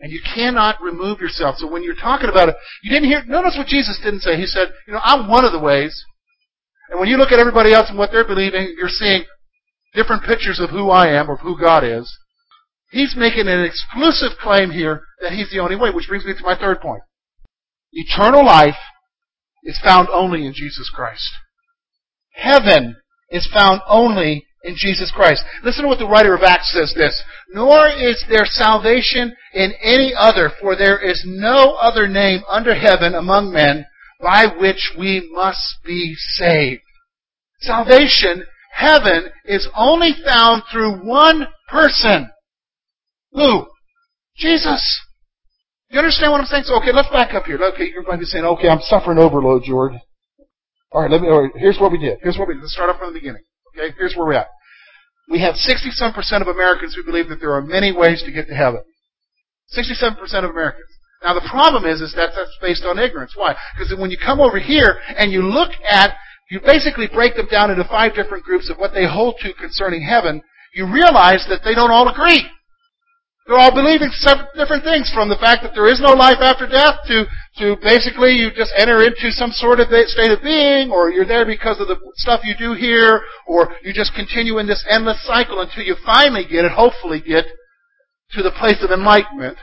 And 0.00 0.10
you 0.10 0.20
cannot 0.34 0.82
remove 0.82 1.20
yourself. 1.20 1.56
So 1.58 1.70
when 1.70 1.82
you're 1.82 1.94
talking 1.94 2.28
about 2.28 2.48
it, 2.48 2.56
you 2.82 2.90
didn't 2.90 3.08
hear, 3.08 3.24
notice 3.26 3.54
what 3.56 3.68
Jesus 3.68 4.00
didn't 4.02 4.20
say. 4.20 4.36
He 4.36 4.46
said, 4.46 4.68
you 4.86 4.94
know, 4.94 5.00
I'm 5.02 5.28
one 5.28 5.44
of 5.44 5.52
the 5.52 5.60
ways. 5.60 6.04
And 6.90 6.98
when 6.98 7.08
you 7.08 7.16
look 7.16 7.32
at 7.32 7.38
everybody 7.38 7.72
else 7.72 7.88
and 7.88 7.98
what 7.98 8.10
they're 8.10 8.26
believing, 8.26 8.74
you're 8.76 8.88
seeing 8.88 9.24
different 9.94 10.24
pictures 10.24 10.60
of 10.60 10.70
who 10.70 10.90
I 10.90 11.08
am 11.08 11.30
or 11.30 11.36
who 11.36 11.58
God 11.58 11.84
is. 11.84 12.18
He's 12.90 13.14
making 13.16 13.48
an 13.48 13.64
exclusive 13.64 14.38
claim 14.40 14.70
here 14.70 15.02
that 15.20 15.32
He's 15.32 15.50
the 15.50 15.60
only 15.60 15.76
way, 15.76 15.90
which 15.90 16.08
brings 16.08 16.24
me 16.24 16.34
to 16.34 16.44
my 16.44 16.56
third 16.56 16.80
point. 16.80 17.02
Eternal 17.92 18.44
life 18.44 18.76
is 19.64 19.80
found 19.82 20.08
only 20.12 20.46
in 20.46 20.52
Jesus 20.52 20.90
Christ. 20.94 21.30
Heaven 22.32 22.96
is 23.30 23.48
found 23.52 23.80
only 23.88 24.46
in 24.64 24.74
Jesus 24.76 25.12
Christ. 25.14 25.44
Listen 25.62 25.82
to 25.82 25.88
what 25.88 25.98
the 25.98 26.08
writer 26.08 26.34
of 26.34 26.42
Acts 26.42 26.72
says 26.72 26.94
this. 26.96 27.22
Nor 27.52 27.88
is 27.88 28.24
there 28.28 28.46
salvation 28.46 29.34
in 29.52 29.72
any 29.82 30.12
other, 30.16 30.50
for 30.60 30.76
there 30.76 30.98
is 30.98 31.22
no 31.26 31.74
other 31.74 32.08
name 32.08 32.42
under 32.48 32.74
heaven 32.74 33.14
among 33.14 33.52
men 33.52 33.86
by 34.20 34.46
which 34.58 34.92
we 34.98 35.30
must 35.32 35.78
be 35.84 36.14
saved. 36.16 36.82
Salvation, 37.60 38.44
heaven, 38.74 39.30
is 39.44 39.68
only 39.76 40.12
found 40.24 40.62
through 40.70 41.06
one 41.06 41.46
person. 41.68 42.30
Who? 43.32 43.66
Jesus. 44.36 45.00
You 45.90 45.98
understand 45.98 46.32
what 46.32 46.40
I'm 46.40 46.46
saying? 46.46 46.64
So, 46.66 46.76
okay, 46.78 46.92
let's 46.92 47.08
back 47.10 47.34
up 47.34 47.44
here. 47.44 47.58
Okay, 47.74 47.90
you're 47.92 48.02
going 48.02 48.18
to 48.18 48.22
be 48.22 48.26
saying, 48.26 48.44
okay, 48.44 48.68
I'm 48.68 48.80
suffering 48.80 49.18
overload, 49.18 49.62
George. 49.64 49.92
All 50.90 51.02
right, 51.02 51.10
let 51.10 51.20
me. 51.20 51.28
All 51.28 51.42
right, 51.42 51.52
here's 51.56 51.78
what 51.78 51.92
we 51.92 51.98
did. 51.98 52.18
Here's 52.22 52.38
what 52.38 52.48
we. 52.48 52.54
Did. 52.54 52.62
Let's 52.62 52.72
start 52.72 52.90
off 52.90 52.98
from 52.98 53.12
the 53.12 53.18
beginning. 53.18 53.42
Okay, 53.74 53.94
here's 53.98 54.14
where 54.16 54.26
we're 54.26 54.34
at. 54.34 54.48
We 55.28 55.40
have 55.40 55.56
67 55.56 56.14
percent 56.14 56.42
of 56.42 56.48
Americans 56.48 56.94
who 56.94 57.04
believe 57.04 57.28
that 57.28 57.40
there 57.40 57.52
are 57.52 57.62
many 57.62 57.90
ways 57.90 58.22
to 58.24 58.32
get 58.32 58.46
to 58.46 58.54
heaven. 58.54 58.82
67 59.68 60.18
percent 60.18 60.44
of 60.44 60.52
Americans. 60.52 60.86
Now 61.22 61.34
the 61.34 61.48
problem 61.50 61.84
is, 61.84 62.00
is 62.00 62.12
that 62.14 62.30
that's 62.36 62.56
based 62.60 62.84
on 62.84 62.98
ignorance. 62.98 63.32
Why? 63.34 63.56
Because 63.74 63.94
when 63.98 64.10
you 64.10 64.18
come 64.18 64.40
over 64.40 64.58
here 64.58 65.00
and 65.16 65.32
you 65.32 65.42
look 65.42 65.70
at, 65.88 66.14
you 66.50 66.60
basically 66.64 67.08
break 67.12 67.36
them 67.36 67.48
down 67.50 67.70
into 67.70 67.84
five 67.84 68.14
different 68.14 68.44
groups 68.44 68.70
of 68.70 68.78
what 68.78 68.92
they 68.92 69.06
hold 69.06 69.36
to 69.40 69.52
concerning 69.54 70.02
heaven. 70.02 70.42
You 70.74 70.90
realize 70.90 71.46
that 71.48 71.62
they 71.64 71.74
don't 71.74 71.90
all 71.90 72.08
agree. 72.08 72.44
They're 73.46 73.58
all 73.58 73.74
believing 73.74 74.08
different 74.56 74.84
things, 74.84 75.12
from 75.12 75.28
the 75.28 75.36
fact 75.36 75.62
that 75.62 75.74
there 75.74 75.88
is 75.88 76.00
no 76.00 76.16
life 76.16 76.40
after 76.40 76.66
death 76.66 77.04
to, 77.08 77.28
to 77.60 77.76
basically 77.82 78.32
you 78.32 78.48
just 78.48 78.72
enter 78.76 79.04
into 79.04 79.28
some 79.30 79.52
sort 79.52 79.80
of 79.80 79.88
state 80.08 80.32
of 80.32 80.40
being, 80.42 80.90
or 80.90 81.10
you're 81.10 81.28
there 81.28 81.44
because 81.44 81.78
of 81.78 81.88
the 81.88 82.00
stuff 82.16 82.40
you 82.42 82.54
do 82.56 82.72
here, 82.72 83.20
or 83.46 83.76
you 83.84 83.92
just 83.92 84.14
continue 84.14 84.58
in 84.58 84.66
this 84.66 84.84
endless 84.88 85.20
cycle 85.26 85.60
until 85.60 85.84
you 85.84 85.94
finally 86.06 86.44
get 86.48 86.64
it, 86.64 86.72
hopefully 86.72 87.20
get 87.20 87.44
to 88.32 88.42
the 88.42 88.50
place 88.52 88.80
of 88.82 88.90
enlightenment. 88.90 89.58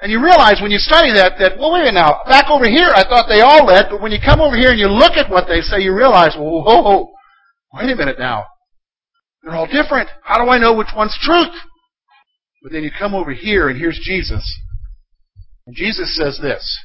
And 0.00 0.10
you 0.10 0.22
realize 0.22 0.60
when 0.60 0.70
you 0.70 0.78
study 0.78 1.12
that, 1.14 1.38
that, 1.38 1.58
well, 1.58 1.72
wait 1.72 1.80
a 1.80 1.92
minute 1.92 2.02
now, 2.02 2.22
back 2.26 2.50
over 2.50 2.68
here 2.68 2.90
I 2.94 3.04
thought 3.04 3.28
they 3.28 3.40
all 3.40 3.64
led, 3.64 3.86
but 3.90 4.02
when 4.02 4.12
you 4.12 4.18
come 4.22 4.40
over 4.40 4.56
here 4.56 4.70
and 4.70 4.78
you 4.78 4.88
look 4.88 5.16
at 5.16 5.30
what 5.30 5.46
they 5.46 5.60
say, 5.60 5.80
you 5.80 5.94
realize, 5.94 6.34
well, 6.36 6.62
whoa, 6.62 7.12
wait 7.72 7.90
a 7.90 7.96
minute 7.96 8.18
now. 8.18 8.44
They're 9.42 9.54
all 9.54 9.66
different. 9.66 10.08
How 10.22 10.42
do 10.42 10.50
I 10.50 10.58
know 10.58 10.74
which 10.74 10.92
one's 10.96 11.16
truth? 11.22 11.54
But 12.62 12.72
then 12.72 12.82
you 12.82 12.90
come 12.96 13.14
over 13.14 13.32
here 13.32 13.68
and 13.68 13.78
here's 13.78 14.00
Jesus. 14.02 14.44
And 15.66 15.76
Jesus 15.76 16.16
says 16.16 16.38
this. 16.42 16.78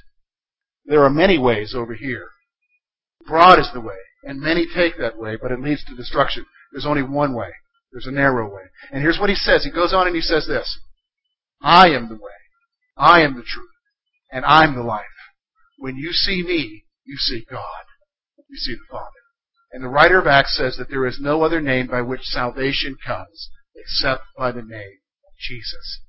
There 0.86 1.04
are 1.04 1.10
many 1.10 1.38
ways 1.38 1.74
over 1.76 1.94
here. 1.94 2.28
Broad 3.28 3.60
is 3.60 3.70
the 3.74 3.82
way, 3.82 3.98
and 4.24 4.40
many 4.42 4.66
take 4.66 4.98
that 4.98 5.18
way, 5.18 5.38
but 5.40 5.52
it 5.52 5.60
leads 5.60 5.84
to 5.86 5.96
destruction. 5.96 6.46
There's 6.72 6.86
only 6.86 7.04
one 7.04 7.34
way. 7.34 7.50
There's 7.92 8.08
a 8.08 8.12
narrow 8.12 8.48
way. 8.54 8.64
And 8.92 9.02
here's 9.02 9.20
what 9.20 9.30
he 9.30 9.36
says. 9.36 9.64
He 9.64 9.72
goes 9.72 9.94
on 9.94 10.08
and 10.08 10.16
he 10.16 10.22
says 10.22 10.48
this. 10.48 10.80
I 11.62 11.90
am 11.90 12.08
the 12.08 12.16
way. 12.16 12.39
I 13.00 13.22
am 13.22 13.36
the 13.36 13.44
truth. 13.44 13.70
And 14.32 14.46
I'm 14.46 14.76
the 14.76 14.84
life. 14.84 15.06
When 15.80 15.96
you 15.96 16.12
see 16.12 16.44
me, 16.44 16.84
you 17.06 17.18
see 17.18 17.46
God. 17.50 17.86
You 18.50 18.58
see 18.58 18.74
the 18.74 18.92
Father. 18.92 19.06
And 19.72 19.84
the 19.84 19.90
writer 19.90 20.20
of 20.20 20.28
Acts 20.28 20.58
says 20.58 20.78
that 20.78 20.90
there 20.90 21.06
is 21.06 21.20
no 21.22 21.44
other 21.44 21.62
name 21.62 21.88
by 21.88 22.02
which 22.02 22.22
salvation 22.24 22.98
comes 23.06 23.50
except 23.76 24.24
by 24.38 24.52
the 24.52 24.62
name 24.62 25.00
of 25.26 25.34
Jesus. 25.40 26.02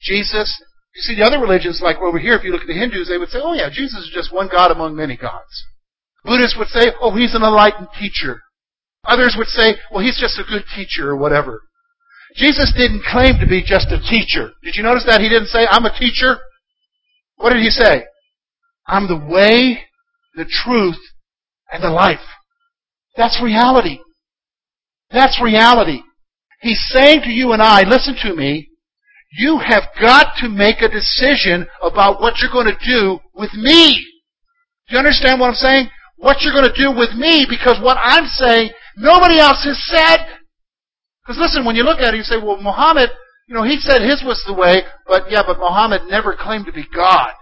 Jesus, 0.00 0.62
you 0.94 1.02
see 1.02 1.14
the 1.14 1.24
other 1.24 1.40
religions, 1.40 1.80
like 1.82 1.98
over 1.98 2.18
here, 2.18 2.34
if 2.34 2.44
you 2.44 2.52
look 2.52 2.62
at 2.62 2.66
the 2.66 2.74
Hindus, 2.74 3.08
they 3.08 3.18
would 3.18 3.30
say, 3.30 3.38
oh 3.42 3.54
yeah, 3.54 3.70
Jesus 3.72 4.00
is 4.00 4.10
just 4.12 4.32
one 4.32 4.48
God 4.50 4.70
among 4.70 4.94
many 4.94 5.16
gods. 5.16 5.64
Buddhists 6.24 6.56
would 6.58 6.68
say, 6.68 6.92
oh, 7.00 7.14
he's 7.14 7.34
an 7.34 7.42
enlightened 7.42 7.88
teacher. 7.98 8.40
Others 9.04 9.36
would 9.38 9.48
say, 9.48 9.76
well, 9.90 10.04
he's 10.04 10.18
just 10.18 10.38
a 10.38 10.44
good 10.44 10.64
teacher 10.74 11.10
or 11.10 11.16
whatever. 11.16 11.62
Jesus 12.34 12.72
didn't 12.76 13.04
claim 13.04 13.38
to 13.38 13.46
be 13.46 13.62
just 13.64 13.92
a 13.92 14.00
teacher. 14.00 14.50
Did 14.62 14.74
you 14.74 14.82
notice 14.82 15.04
that? 15.06 15.20
He 15.20 15.28
didn't 15.28 15.48
say, 15.48 15.66
I'm 15.68 15.84
a 15.84 15.98
teacher. 15.98 16.36
What 17.36 17.52
did 17.52 17.62
he 17.62 17.70
say? 17.70 18.04
I'm 18.86 19.06
the 19.06 19.18
way, 19.18 19.84
the 20.34 20.44
truth, 20.44 20.98
and 21.70 21.82
the 21.82 21.90
life. 21.90 22.18
That's 23.16 23.40
reality. 23.42 23.98
That's 25.10 25.40
reality. 25.42 26.00
He's 26.60 26.82
saying 26.88 27.22
to 27.22 27.30
you 27.30 27.52
and 27.52 27.62
I, 27.62 27.82
listen 27.82 28.16
to 28.22 28.34
me, 28.34 28.68
you 29.36 29.58
have 29.58 29.84
got 30.00 30.34
to 30.38 30.48
make 30.48 30.80
a 30.80 30.88
decision 30.88 31.66
about 31.82 32.20
what 32.20 32.34
you're 32.38 32.52
going 32.52 32.72
to 32.72 32.86
do 32.86 33.18
with 33.34 33.52
me. 33.54 34.04
Do 34.88 34.94
you 34.94 34.98
understand 34.98 35.40
what 35.40 35.48
I'm 35.48 35.54
saying? 35.54 35.88
What 36.16 36.38
you're 36.40 36.54
going 36.54 36.70
to 36.70 36.80
do 36.80 36.96
with 36.96 37.14
me 37.14 37.46
because 37.48 37.78
what 37.82 37.96
I'm 38.00 38.26
saying, 38.26 38.70
nobody 38.96 39.38
else 39.38 39.64
has 39.64 39.78
said. 39.86 40.26
Because 41.24 41.40
listen, 41.40 41.64
when 41.64 41.76
you 41.76 41.84
look 41.84 42.00
at 42.00 42.12
it, 42.12 42.18
you 42.18 42.22
say, 42.22 42.36
well, 42.36 42.60
Muhammad, 42.60 43.10
you 43.48 43.54
know, 43.54 43.62
he 43.64 43.78
said 43.80 44.02
his 44.02 44.22
was 44.24 44.42
the 44.46 44.54
way, 44.54 44.82
but 45.06 45.30
yeah, 45.30 45.42
but 45.46 45.58
Muhammad 45.58 46.02
never 46.08 46.36
claimed 46.38 46.66
to 46.66 46.72
be 46.72 46.84
God. 46.94 47.32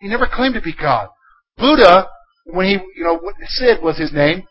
He 0.00 0.08
never 0.08 0.28
claimed 0.30 0.54
to 0.54 0.60
be 0.60 0.74
God. 0.74 1.08
Buddha, 1.56 2.08
when 2.44 2.66
he, 2.66 2.72
you 2.96 3.04
know, 3.04 3.20
Sid 3.46 3.82
was 3.82 3.98
his 3.98 4.12
name, 4.12 4.42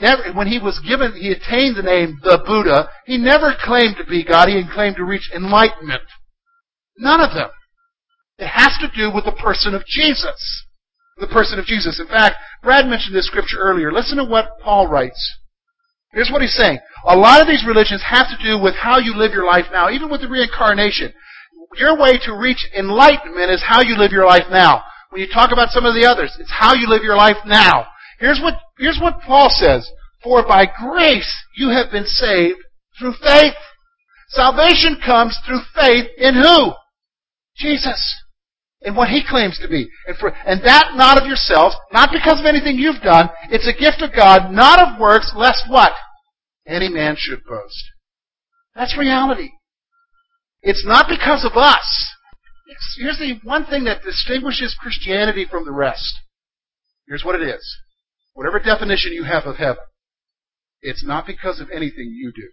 never, 0.00 0.32
when 0.34 0.46
he 0.46 0.58
was 0.58 0.80
given, 0.86 1.12
he 1.14 1.30
attained 1.30 1.76
the 1.76 1.82
name 1.82 2.18
the 2.22 2.42
Buddha, 2.44 2.90
he 3.06 3.18
never 3.18 3.54
claimed 3.58 3.96
to 3.98 4.04
be 4.04 4.24
God, 4.24 4.48
he 4.48 4.62
claimed 4.72 4.96
to 4.96 5.04
reach 5.04 5.30
enlightenment. 5.34 6.02
None 6.98 7.20
of 7.20 7.34
them. 7.34 7.50
It 8.38 8.48
has 8.48 8.76
to 8.80 8.90
do 8.94 9.14
with 9.14 9.24
the 9.24 9.32
person 9.32 9.74
of 9.74 9.84
Jesus. 9.86 10.64
The 11.18 11.26
person 11.26 11.58
of 11.58 11.64
Jesus. 11.64 11.98
In 12.00 12.06
fact, 12.06 12.36
Brad 12.62 12.86
mentioned 12.86 13.14
this 13.16 13.26
scripture 13.26 13.58
earlier. 13.58 13.92
Listen 13.92 14.18
to 14.18 14.24
what 14.24 14.58
Paul 14.62 14.88
writes. 14.88 15.38
Here's 16.16 16.30
what 16.32 16.40
he's 16.40 16.56
saying. 16.56 16.78
A 17.04 17.14
lot 17.14 17.42
of 17.42 17.46
these 17.46 17.62
religions 17.68 18.02
have 18.08 18.26
to 18.32 18.42
do 18.42 18.58
with 18.58 18.74
how 18.74 18.96
you 18.96 19.14
live 19.14 19.32
your 19.32 19.44
life 19.44 19.66
now, 19.70 19.90
even 19.90 20.10
with 20.10 20.22
the 20.22 20.28
reincarnation. 20.28 21.12
Your 21.76 22.00
way 22.00 22.16
to 22.24 22.32
reach 22.32 22.66
enlightenment 22.74 23.50
is 23.50 23.62
how 23.62 23.82
you 23.82 23.98
live 23.98 24.12
your 24.12 24.24
life 24.24 24.48
now. 24.50 24.82
When 25.10 25.20
you 25.20 25.28
talk 25.28 25.52
about 25.52 25.68
some 25.68 25.84
of 25.84 25.92
the 25.92 26.08
others, 26.08 26.34
it's 26.40 26.50
how 26.50 26.72
you 26.72 26.88
live 26.88 27.02
your 27.02 27.16
life 27.16 27.36
now. 27.44 27.84
Here's 28.18 28.40
what, 28.40 28.54
here's 28.78 28.98
what 28.98 29.20
Paul 29.26 29.50
says. 29.50 29.86
For 30.24 30.42
by 30.42 30.64
grace 30.64 31.30
you 31.54 31.68
have 31.68 31.92
been 31.92 32.06
saved 32.06 32.60
through 32.98 33.12
faith. 33.22 33.52
Salvation 34.30 34.96
comes 35.04 35.38
through 35.44 35.60
faith 35.74 36.06
in 36.16 36.34
who? 36.34 36.72
Jesus. 37.58 38.22
In 38.80 38.96
what 38.96 39.10
he 39.10 39.22
claims 39.28 39.58
to 39.60 39.68
be. 39.68 39.86
And, 40.06 40.16
for, 40.16 40.30
and 40.46 40.64
that 40.64 40.92
not 40.94 41.20
of 41.20 41.28
yourselves, 41.28 41.76
not 41.92 42.08
because 42.10 42.40
of 42.40 42.46
anything 42.46 42.78
you've 42.78 43.02
done. 43.02 43.28
It's 43.50 43.68
a 43.68 43.78
gift 43.78 44.00
of 44.00 44.16
God, 44.16 44.50
not 44.50 44.80
of 44.80 44.98
works, 44.98 45.34
lest 45.36 45.64
what? 45.68 45.92
Any 46.66 46.88
man 46.88 47.16
should 47.18 47.44
boast. 47.44 47.84
That's 48.74 48.98
reality. 48.98 49.50
It's 50.62 50.84
not 50.84 51.06
because 51.08 51.44
of 51.44 51.56
us. 51.56 52.12
Here's 52.98 53.18
the 53.18 53.38
one 53.44 53.66
thing 53.66 53.84
that 53.84 54.02
distinguishes 54.02 54.76
Christianity 54.78 55.46
from 55.48 55.64
the 55.64 55.72
rest. 55.72 56.20
Here's 57.06 57.24
what 57.24 57.40
it 57.40 57.42
is 57.42 57.78
whatever 58.34 58.58
definition 58.58 59.12
you 59.12 59.24
have 59.24 59.44
of 59.44 59.56
heaven, 59.56 59.84
it's 60.82 61.04
not 61.04 61.26
because 61.26 61.58
of 61.58 61.70
anything 61.70 62.12
you 62.14 62.32
do. 62.34 62.48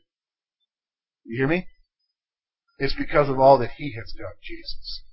You 1.26 1.38
hear 1.40 1.48
me? 1.48 1.68
It's 2.80 2.96
because 2.96 3.30
of 3.30 3.38
all 3.40 3.58
that 3.60 3.72
He 3.78 3.94
has 3.98 4.14
done, 4.18 4.34
Jesus. 4.42 5.04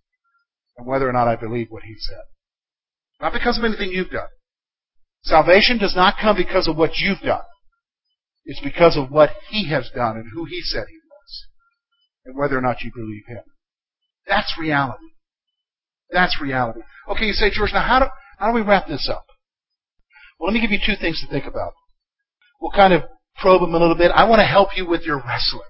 And 0.77 0.87
whether 0.87 1.09
or 1.09 1.13
not 1.13 1.27
I 1.27 1.37
believe 1.37 1.69
what 1.71 1.83
He 1.83 1.95
said. 1.99 2.23
Not 3.21 3.33
because 3.33 3.59
of 3.59 3.65
anything 3.65 3.91
you've 3.91 4.11
done. 4.11 4.29
Salvation 5.23 5.79
does 5.79 5.95
not 5.97 6.15
come 6.21 6.37
because 6.37 6.69
of 6.69 6.77
what 6.77 6.97
you've 6.97 7.21
done. 7.21 7.43
It's 8.45 8.61
because 8.61 8.97
of 8.97 9.11
what 9.11 9.31
He 9.51 9.69
has 9.71 9.91
done 9.95 10.17
and 10.17 10.27
who 10.33 10.45
He 10.45 10.61
said 10.63 10.87
He 10.89 10.97
was. 10.97 11.47
And 12.25 12.37
whether 12.37 12.57
or 12.57 12.63
not 12.63 12.83
you 12.83 12.91
believe 12.95 13.25
Him. 13.29 13.45
That's 14.27 14.57
reality. 14.59 15.13
That's 16.11 16.41
reality. 16.41 16.81
Okay, 17.09 17.27
you 17.27 17.33
say, 17.33 17.51
George, 17.51 17.73
now 17.73 17.87
how 17.87 17.99
do, 18.01 18.07
how 18.39 18.49
do 18.49 18.55
we 18.55 18.63
wrap 18.63 18.87
this 18.89 19.09
up? 19.11 19.27
Well, 20.39 20.51
let 20.51 20.55
me 20.55 20.61
give 20.61 20.71
you 20.71 20.79
two 20.85 20.99
things 21.01 21.21
to 21.21 21.31
think 21.31 21.47
about. 21.47 21.73
We'll 22.61 22.73
kind 22.73 22.93
of 22.93 23.03
probe 23.37 23.61
them 23.61 23.75
a 23.75 23.79
little 23.79 23.97
bit. 23.97 24.11
I 24.15 24.29
want 24.29 24.41
to 24.41 24.47
help 24.47 24.71
you 24.77 24.89
with 24.89 25.03
your 25.03 25.17
wrestling. 25.17 25.69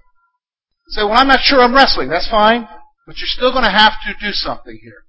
Say, 0.89 1.03
well, 1.03 1.13
I'm 1.13 1.27
not 1.27 1.39
sure 1.41 1.61
I'm 1.61 1.75
wrestling. 1.75 2.09
That's 2.09 2.29
fine. 2.29 2.67
But 3.07 3.17
you're 3.17 3.27
still 3.27 3.51
going 3.51 3.63
to 3.63 3.71
have 3.71 3.93
to 4.05 4.13
do 4.25 4.31
something 4.31 4.77
here. 4.81 5.03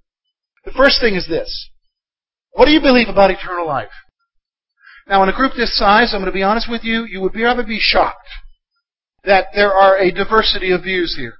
The 0.65 0.71
first 0.71 1.01
thing 1.01 1.15
is 1.15 1.27
this. 1.27 1.69
What 2.51 2.65
do 2.65 2.71
you 2.71 2.81
believe 2.81 3.09
about 3.09 3.31
eternal 3.31 3.67
life? 3.67 3.91
Now, 5.07 5.21
in 5.23 5.29
a 5.29 5.33
group 5.35 5.53
this 5.55 5.77
size, 5.77 6.13
I'm 6.13 6.21
going 6.21 6.31
to 6.31 6.35
be 6.35 6.43
honest 6.43 6.69
with 6.69 6.83
you, 6.83 7.05
you 7.05 7.21
would 7.21 7.35
rather 7.35 7.63
be 7.63 7.79
shocked 7.79 8.29
that 9.25 9.47
there 9.55 9.73
are 9.73 9.97
a 9.97 10.11
diversity 10.11 10.71
of 10.71 10.83
views 10.83 11.15
here. 11.17 11.33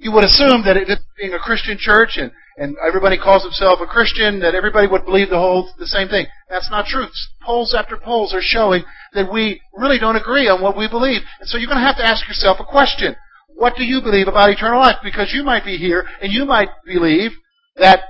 you 0.00 0.12
would 0.12 0.24
assume 0.24 0.62
that 0.64 0.76
it 0.76 0.88
being 1.16 1.34
a 1.34 1.38
Christian 1.38 1.76
church 1.78 2.16
and, 2.16 2.30
and 2.56 2.76
everybody 2.86 3.18
calls 3.18 3.42
himself 3.42 3.80
a 3.80 3.86
Christian, 3.86 4.40
that 4.40 4.54
everybody 4.54 4.86
would 4.86 5.04
believe 5.04 5.30
the 5.30 5.38
whole 5.38 5.70
the 5.78 5.86
same 5.86 6.08
thing. 6.08 6.26
That's 6.48 6.70
not 6.70 6.86
true. 6.86 7.06
Polls 7.44 7.74
after 7.76 7.96
polls 7.96 8.32
are 8.32 8.42
showing 8.42 8.84
that 9.14 9.32
we 9.32 9.60
really 9.74 9.98
don't 9.98 10.16
agree 10.16 10.48
on 10.48 10.62
what 10.62 10.76
we 10.76 10.88
believe. 10.88 11.22
And 11.40 11.48
so 11.48 11.58
you're 11.58 11.68
going 11.68 11.80
to 11.80 11.86
have 11.86 11.96
to 11.96 12.06
ask 12.06 12.26
yourself 12.28 12.58
a 12.60 12.64
question. 12.64 13.16
What 13.48 13.74
do 13.76 13.84
you 13.84 14.00
believe 14.00 14.28
about 14.28 14.50
eternal 14.50 14.78
life? 14.78 14.98
Because 15.02 15.32
you 15.32 15.42
might 15.42 15.64
be 15.64 15.76
here 15.76 16.06
and 16.22 16.32
you 16.32 16.44
might 16.44 16.68
believe 16.86 17.32
that 17.76 18.00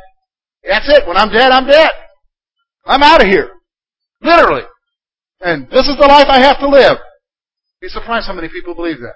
that's 0.62 0.88
it. 0.88 1.06
When 1.06 1.16
I'm 1.16 1.30
dead, 1.30 1.50
I'm 1.50 1.66
dead. 1.66 1.90
I'm 2.84 3.02
out 3.02 3.22
of 3.22 3.28
here. 3.28 3.50
Literally. 4.20 4.62
And 5.40 5.68
this 5.70 5.86
is 5.86 5.96
the 5.96 6.06
life 6.06 6.26
I 6.28 6.40
have 6.40 6.58
to 6.60 6.68
live. 6.68 6.98
Be 7.80 7.88
surprised 7.88 8.26
how 8.26 8.34
many 8.34 8.48
people 8.48 8.74
believe 8.74 8.98
that. 9.00 9.14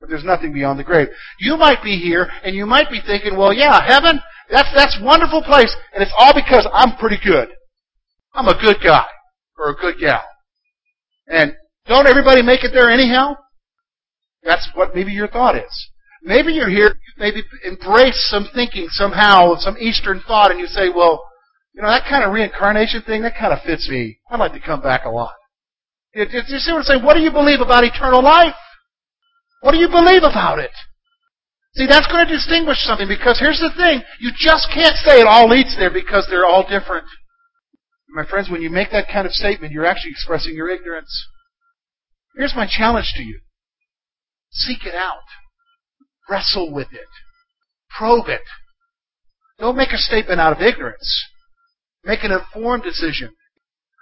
But 0.00 0.08
there's 0.08 0.24
nothing 0.24 0.52
beyond 0.52 0.78
the 0.78 0.84
grave. 0.84 1.08
You 1.40 1.56
might 1.56 1.82
be 1.82 1.96
here 1.96 2.30
and 2.44 2.54
you 2.54 2.66
might 2.66 2.90
be 2.90 3.00
thinking, 3.04 3.36
well, 3.36 3.52
yeah, 3.52 3.84
heaven, 3.84 4.20
that's, 4.50 4.68
that's 4.74 4.98
wonderful 5.02 5.42
place, 5.42 5.74
and 5.92 6.02
it's 6.02 6.14
all 6.16 6.32
because 6.32 6.66
I'm 6.72 6.96
pretty 6.96 7.18
good. 7.22 7.48
I'm 8.34 8.46
a 8.46 8.60
good 8.60 8.76
guy 8.82 9.06
or 9.58 9.70
a 9.70 9.74
good 9.74 9.96
gal. 10.00 10.24
And 11.26 11.54
don't 11.86 12.06
everybody 12.06 12.42
make 12.42 12.62
it 12.64 12.70
there 12.72 12.88
anyhow? 12.88 13.36
That's 14.42 14.68
what 14.74 14.94
maybe 14.94 15.12
your 15.12 15.28
thought 15.28 15.56
is. 15.56 15.90
Maybe 16.22 16.52
you're 16.52 16.70
here, 16.70 16.94
maybe 17.16 17.42
embrace 17.64 18.28
some 18.30 18.48
thinking 18.54 18.86
somehow, 18.90 19.56
some 19.56 19.76
Eastern 19.78 20.22
thought, 20.26 20.50
and 20.50 20.60
you 20.60 20.66
say, 20.66 20.88
well, 20.88 21.27
you 21.78 21.84
know, 21.84 21.90
that 21.90 22.10
kind 22.10 22.24
of 22.24 22.34
reincarnation 22.34 23.02
thing, 23.02 23.22
that 23.22 23.38
kind 23.38 23.52
of 23.52 23.62
fits 23.62 23.88
me. 23.88 24.18
I'd 24.28 24.40
like 24.40 24.52
to 24.52 24.58
come 24.58 24.82
back 24.82 25.04
a 25.04 25.10
lot. 25.10 25.38
You, 26.12 26.26
you 26.26 26.58
see 26.58 26.72
what 26.72 26.78
I'm 26.78 26.82
saying? 26.82 27.04
What 27.04 27.14
do 27.14 27.20
you 27.20 27.30
believe 27.30 27.60
about 27.60 27.84
eternal 27.84 28.20
life? 28.20 28.58
What 29.60 29.70
do 29.70 29.78
you 29.78 29.86
believe 29.86 30.24
about 30.24 30.58
it? 30.58 30.74
See, 31.76 31.86
that's 31.86 32.10
going 32.10 32.26
to 32.26 32.34
distinguish 32.34 32.78
something 32.82 33.06
because 33.06 33.38
here's 33.38 33.62
the 33.62 33.70
thing. 33.78 34.02
You 34.18 34.32
just 34.36 34.66
can't 34.74 34.96
say 35.06 35.20
it 35.20 35.28
all 35.28 35.48
leads 35.48 35.76
there 35.78 35.92
because 35.92 36.26
they're 36.28 36.46
all 36.46 36.66
different. 36.66 37.06
My 38.08 38.26
friends, 38.26 38.50
when 38.50 38.60
you 38.60 38.70
make 38.70 38.90
that 38.90 39.06
kind 39.06 39.24
of 39.24 39.32
statement, 39.32 39.72
you're 39.72 39.86
actually 39.86 40.10
expressing 40.10 40.56
your 40.56 40.70
ignorance. 40.70 41.28
Here's 42.34 42.56
my 42.56 42.66
challenge 42.66 43.12
to 43.14 43.22
you. 43.22 43.38
Seek 44.50 44.84
it 44.84 44.96
out. 44.96 45.22
Wrestle 46.28 46.74
with 46.74 46.88
it. 46.90 47.06
Probe 47.96 48.26
it. 48.26 48.42
Don't 49.60 49.76
make 49.76 49.92
a 49.92 49.98
statement 49.98 50.40
out 50.40 50.56
of 50.56 50.60
ignorance. 50.60 51.24
Make 52.08 52.24
an 52.24 52.32
informed 52.32 52.84
decision. 52.84 53.36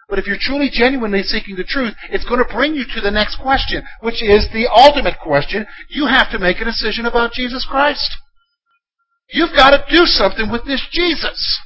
But 0.08 0.20
if 0.20 0.26
you're 0.28 0.38
truly 0.38 0.70
genuinely 0.70 1.24
seeking 1.24 1.56
the 1.56 1.64
truth, 1.64 1.94
it's 2.08 2.24
going 2.24 2.38
to 2.38 2.54
bring 2.54 2.76
you 2.76 2.84
to 2.94 3.00
the 3.00 3.10
next 3.10 3.42
question, 3.42 3.82
which 4.00 4.22
is 4.22 4.46
the 4.52 4.70
ultimate 4.70 5.18
question. 5.20 5.66
You 5.90 6.06
have 6.06 6.30
to 6.30 6.38
make 6.38 6.60
a 6.60 6.64
decision 6.64 7.04
about 7.04 7.32
Jesus 7.32 7.66
Christ. 7.68 8.16
You've 9.30 9.56
got 9.56 9.70
to 9.70 9.84
do 9.90 10.06
something 10.06 10.52
with 10.52 10.64
this 10.64 10.86
Jesus. 10.92 11.58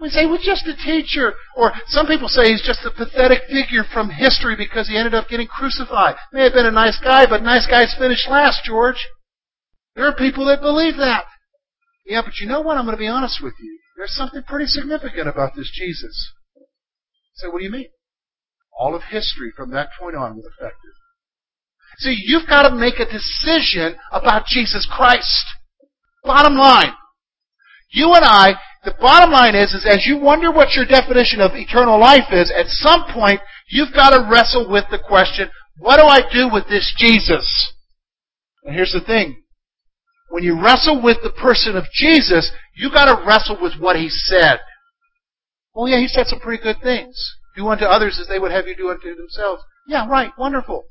We 0.00 0.10
say, 0.10 0.26
well, 0.26 0.38
just 0.40 0.68
a 0.68 0.76
teacher. 0.76 1.34
Or 1.56 1.72
some 1.88 2.06
people 2.06 2.28
say 2.28 2.52
he's 2.52 2.62
just 2.62 2.86
a 2.86 2.94
pathetic 2.94 3.42
figure 3.50 3.82
from 3.92 4.10
history 4.10 4.54
because 4.54 4.86
he 4.86 4.96
ended 4.96 5.14
up 5.14 5.28
getting 5.28 5.48
crucified. 5.48 6.14
May 6.32 6.44
have 6.44 6.54
been 6.54 6.66
a 6.66 6.70
nice 6.70 7.00
guy, 7.02 7.26
but 7.26 7.42
nice 7.42 7.66
guys 7.66 7.94
finish 7.98 8.28
last, 8.30 8.62
George. 8.64 9.08
There 9.96 10.06
are 10.06 10.14
people 10.14 10.46
that 10.46 10.60
believe 10.60 10.98
that. 10.98 11.24
Yeah, 12.06 12.22
but 12.22 12.38
you 12.38 12.46
know 12.46 12.60
what? 12.60 12.78
I'm 12.78 12.84
going 12.84 12.96
to 12.96 13.00
be 13.00 13.08
honest 13.08 13.42
with 13.42 13.54
you. 13.60 13.81
There's 13.96 14.14
something 14.14 14.42
pretty 14.42 14.66
significant 14.66 15.28
about 15.28 15.54
this 15.56 15.70
Jesus. 15.72 16.32
So 17.34 17.50
what 17.50 17.58
do 17.58 17.64
you 17.64 17.70
mean? 17.70 17.88
All 18.78 18.94
of 18.94 19.02
history 19.10 19.52
from 19.56 19.70
that 19.72 19.90
point 19.98 20.16
on 20.16 20.36
was 20.36 20.46
affected. 20.46 20.90
See, 21.98 22.16
you've 22.24 22.48
got 22.48 22.68
to 22.68 22.74
make 22.74 22.98
a 22.98 23.10
decision 23.10 23.96
about 24.10 24.46
Jesus 24.46 24.88
Christ. 24.90 25.44
Bottom 26.24 26.54
line. 26.54 26.92
You 27.90 28.14
and 28.14 28.24
I, 28.24 28.54
the 28.84 28.94
bottom 28.98 29.30
line 29.30 29.54
is, 29.54 29.72
is 29.72 29.86
as 29.88 30.06
you 30.06 30.18
wonder 30.18 30.50
what 30.50 30.74
your 30.74 30.86
definition 30.86 31.40
of 31.40 31.52
eternal 31.54 32.00
life 32.00 32.32
is, 32.32 32.50
at 32.50 32.66
some 32.68 33.04
point, 33.12 33.40
you've 33.68 33.92
got 33.92 34.10
to 34.10 34.26
wrestle 34.30 34.70
with 34.70 34.84
the 34.90 34.98
question, 34.98 35.50
what 35.76 35.98
do 35.98 36.06
I 36.06 36.20
do 36.32 36.48
with 36.52 36.68
this 36.68 36.92
Jesus? 36.96 37.74
And 38.64 38.74
here's 38.74 38.92
the 38.92 39.04
thing. 39.04 39.41
When 40.32 40.42
you 40.42 40.58
wrestle 40.58 41.02
with 41.02 41.18
the 41.22 41.28
person 41.28 41.76
of 41.76 41.84
Jesus, 41.92 42.50
you've 42.74 42.94
got 42.94 43.04
to 43.04 43.22
wrestle 43.22 43.58
with 43.60 43.74
what 43.78 43.96
he 43.96 44.08
said. 44.08 44.60
Well, 45.74 45.86
yeah, 45.86 45.98
he 45.98 46.08
said 46.08 46.26
some 46.26 46.40
pretty 46.40 46.62
good 46.62 46.80
things. 46.82 47.36
Do 47.54 47.68
unto 47.68 47.84
others 47.84 48.18
as 48.18 48.28
they 48.28 48.38
would 48.38 48.50
have 48.50 48.66
you 48.66 48.74
do 48.74 48.88
unto 48.88 49.14
themselves. 49.14 49.62
Yeah, 49.86 50.08
right, 50.08 50.32
wonderful. 50.38 50.84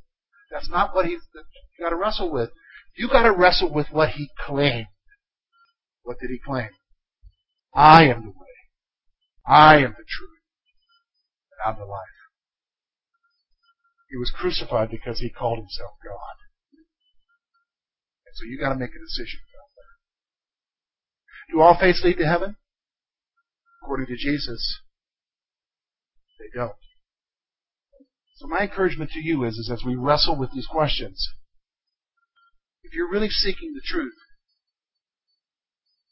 That's 0.51 0.69
not 0.69 0.93
what 0.93 1.07
he's, 1.07 1.21
you 1.33 1.83
gotta 1.83 1.95
wrestle 1.95 2.31
with. 2.31 2.51
You 2.95 3.09
gotta 3.09 3.31
wrestle 3.31 3.73
with 3.73 3.87
what 3.89 4.09
he 4.09 4.29
claimed. 4.45 4.85
What 6.03 6.19
did 6.19 6.29
he 6.29 6.37
claim? 6.37 6.69
I 7.73 8.03
am 8.03 8.21
the 8.21 8.29
way. 8.29 8.53
I 9.47 9.77
am 9.77 9.95
the 9.97 10.05
truth. 10.07 10.39
And 11.51 11.73
I'm 11.73 11.79
the 11.79 11.85
life. 11.85 11.97
He 14.11 14.17
was 14.17 14.31
crucified 14.37 14.91
because 14.91 15.19
he 15.19 15.31
called 15.31 15.57
himself 15.57 15.93
God. 16.05 16.40
And 18.31 18.35
so 18.35 18.47
you 18.47 18.55
gotta 18.57 18.79
make 18.79 18.95
a 18.95 19.03
decision 19.03 19.43
about 19.51 19.69
that. 19.75 19.91
Do 21.51 21.59
all 21.59 21.75
faiths 21.75 22.01
lead 22.03 22.17
to 22.17 22.27
heaven? 22.27 22.55
according 23.81 24.07
to 24.07 24.15
Jesus, 24.15 24.79
they 26.39 26.45
don't. 26.57 26.75
So 28.37 28.47
my 28.47 28.61
encouragement 28.61 29.11
to 29.11 29.19
you 29.19 29.43
is, 29.43 29.55
is 29.55 29.69
as 29.71 29.83
we 29.85 29.95
wrestle 29.95 30.37
with 30.37 30.51
these 30.53 30.67
questions, 30.67 31.27
if 32.83 32.93
you're 32.93 33.11
really 33.11 33.29
seeking 33.29 33.73
the 33.73 33.81
truth, 33.83 34.15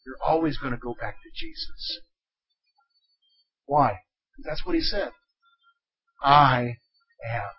you're 0.06 0.18
always 0.26 0.58
going 0.58 0.74
to 0.74 0.80
go 0.80 0.96
back 1.00 1.16
to 1.24 1.30
Jesus. 1.34 2.02
Why? 3.66 4.00
That's 4.44 4.66
what 4.66 4.76
he 4.76 4.82
said. 4.82 5.12
I 6.22 6.76
am. 7.26 7.59